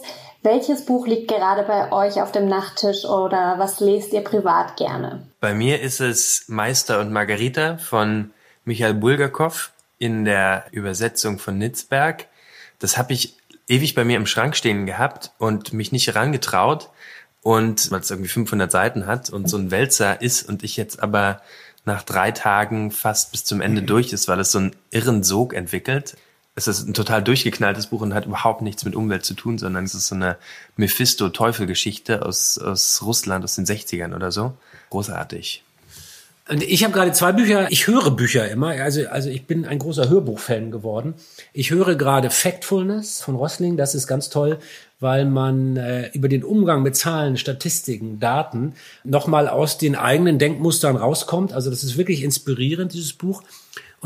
[0.46, 5.26] Welches Buch liegt gerade bei euch auf dem Nachttisch oder was lest ihr privat gerne?
[5.40, 8.30] Bei mir ist es Meister und Margarita von
[8.64, 12.28] Michael Bulgakov in der Übersetzung von Nitzberg.
[12.78, 13.36] Das habe ich
[13.68, 16.92] ewig bei mir im Schrank stehen gehabt und mich nicht herangetraut.
[17.42, 21.02] Und weil es irgendwie 500 Seiten hat und so ein Wälzer ist und ich jetzt
[21.02, 21.42] aber
[21.86, 25.56] nach drei Tagen fast bis zum Ende durch ist, weil es so einen irren Sog
[25.56, 26.16] entwickelt.
[26.58, 29.84] Es ist ein total durchgeknalltes Buch und hat überhaupt nichts mit Umwelt zu tun, sondern
[29.84, 30.38] es ist so eine
[30.78, 34.54] Mephisto-Teufel-Geschichte aus, aus Russland aus den 60ern oder so.
[34.90, 35.64] Großartig.
[36.48, 39.80] Und ich habe gerade zwei Bücher, ich höre Bücher immer, also, also ich bin ein
[39.80, 41.16] großer Hörbuchfan geworden.
[41.54, 44.60] Ich höre gerade Factfulness von Rossling, das ist ganz toll,
[45.00, 50.96] weil man äh, über den Umgang mit Zahlen, Statistiken, Daten nochmal aus den eigenen Denkmustern
[50.96, 51.52] rauskommt.
[51.52, 53.44] Also das ist wirklich inspirierend, dieses Buch.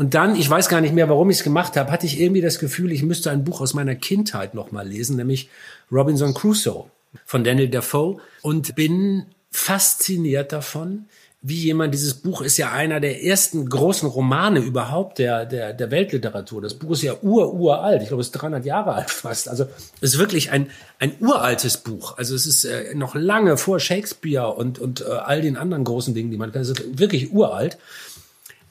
[0.00, 2.40] Und dann, ich weiß gar nicht mehr, warum ich es gemacht habe, hatte ich irgendwie
[2.40, 5.50] das Gefühl, ich müsste ein Buch aus meiner Kindheit nochmal lesen, nämlich
[5.92, 6.86] Robinson Crusoe
[7.26, 11.04] von Daniel Defoe und bin fasziniert davon,
[11.42, 15.90] wie jemand, dieses Buch ist ja einer der ersten großen Romane überhaupt der, der, der
[15.90, 16.62] Weltliteratur.
[16.62, 18.00] Das Buch ist ja ur, uralt.
[18.00, 19.48] Ich glaube, es ist 300 Jahre alt fast.
[19.50, 19.66] Also
[20.00, 22.16] es ist wirklich ein, ein uraltes Buch.
[22.16, 26.14] Also es ist äh, noch lange vor Shakespeare und, und äh, all den anderen großen
[26.14, 26.62] Dingen, die man kann.
[26.62, 27.78] Es ist wirklich uralt.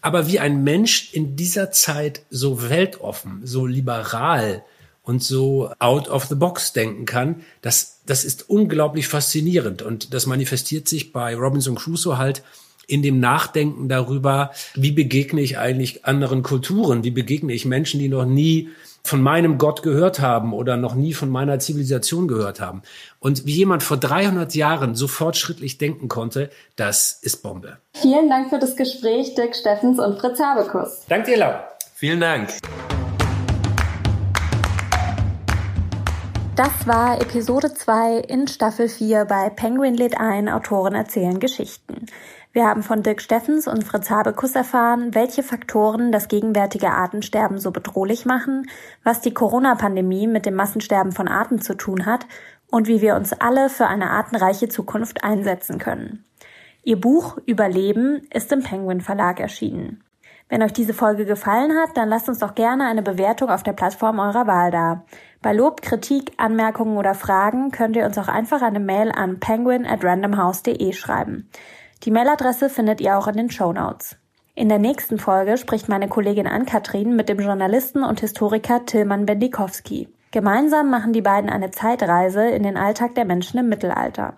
[0.02, 4.64] Aber wie ein Mensch in dieser Zeit so weltoffen, so liberal
[5.04, 9.82] und so out of the box denken kann, das, das ist unglaublich faszinierend.
[9.82, 12.44] Und das manifestiert sich bei Robinson Crusoe halt
[12.88, 18.10] in dem Nachdenken darüber, wie begegne ich eigentlich anderen Kulturen, wie begegne ich Menschen, die
[18.10, 18.70] noch nie
[19.04, 22.82] von meinem Gott gehört haben oder noch nie von meiner Zivilisation gehört haben.
[23.20, 27.78] Und wie jemand vor 300 Jahren so fortschrittlich denken konnte, das ist Bombe.
[27.94, 31.06] Vielen Dank für das Gespräch, Dirk Steffens und Fritz Habekus.
[31.10, 31.64] Danke dir, Laura.
[31.96, 32.50] Vielen Dank.
[36.60, 42.08] Das war Episode 2 in Staffel 4 bei Penguin lädt ein, Autoren erzählen Geschichten.
[42.52, 47.72] Wir haben von Dirk Steffens und Fritz Habekus erfahren, welche Faktoren das gegenwärtige Artensterben so
[47.72, 48.70] bedrohlich machen,
[49.06, 52.28] was die Corona-Pandemie mit dem Massensterben von Arten zu tun hat
[52.70, 56.26] und wie wir uns alle für eine artenreiche Zukunft einsetzen können.
[56.84, 60.04] Ihr Buch Überleben ist im Penguin Verlag erschienen.
[60.50, 63.74] Wenn euch diese Folge gefallen hat, dann lasst uns doch gerne eine Bewertung auf der
[63.74, 65.04] Plattform eurer Wahl da.
[65.44, 69.86] Bei Lob, Kritik, Anmerkungen oder Fragen könnt ihr uns auch einfach eine Mail an penguin
[69.86, 71.50] at randomhouse.de schreiben.
[72.04, 74.18] Die Mailadresse findet ihr auch in den Show Notes.
[74.56, 80.10] In der nächsten Folge spricht meine Kollegin Ann-Kathrin mit dem Journalisten und Historiker Tilman Bendikowski.
[80.32, 84.38] Gemeinsam machen die beiden eine Zeitreise in den Alltag der Menschen im Mittelalter.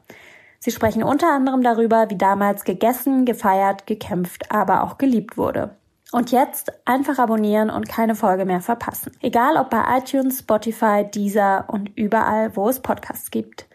[0.60, 5.76] Sie sprechen unter anderem darüber, wie damals gegessen, gefeiert, gekämpft, aber auch geliebt wurde.
[6.12, 9.14] Und jetzt einfach abonnieren und keine Folge mehr verpassen.
[9.22, 13.66] Egal ob bei iTunes, Spotify, Deezer und überall, wo es Podcasts gibt.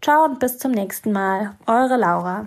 [0.00, 1.56] Ciao und bis zum nächsten Mal.
[1.66, 2.46] Eure Laura.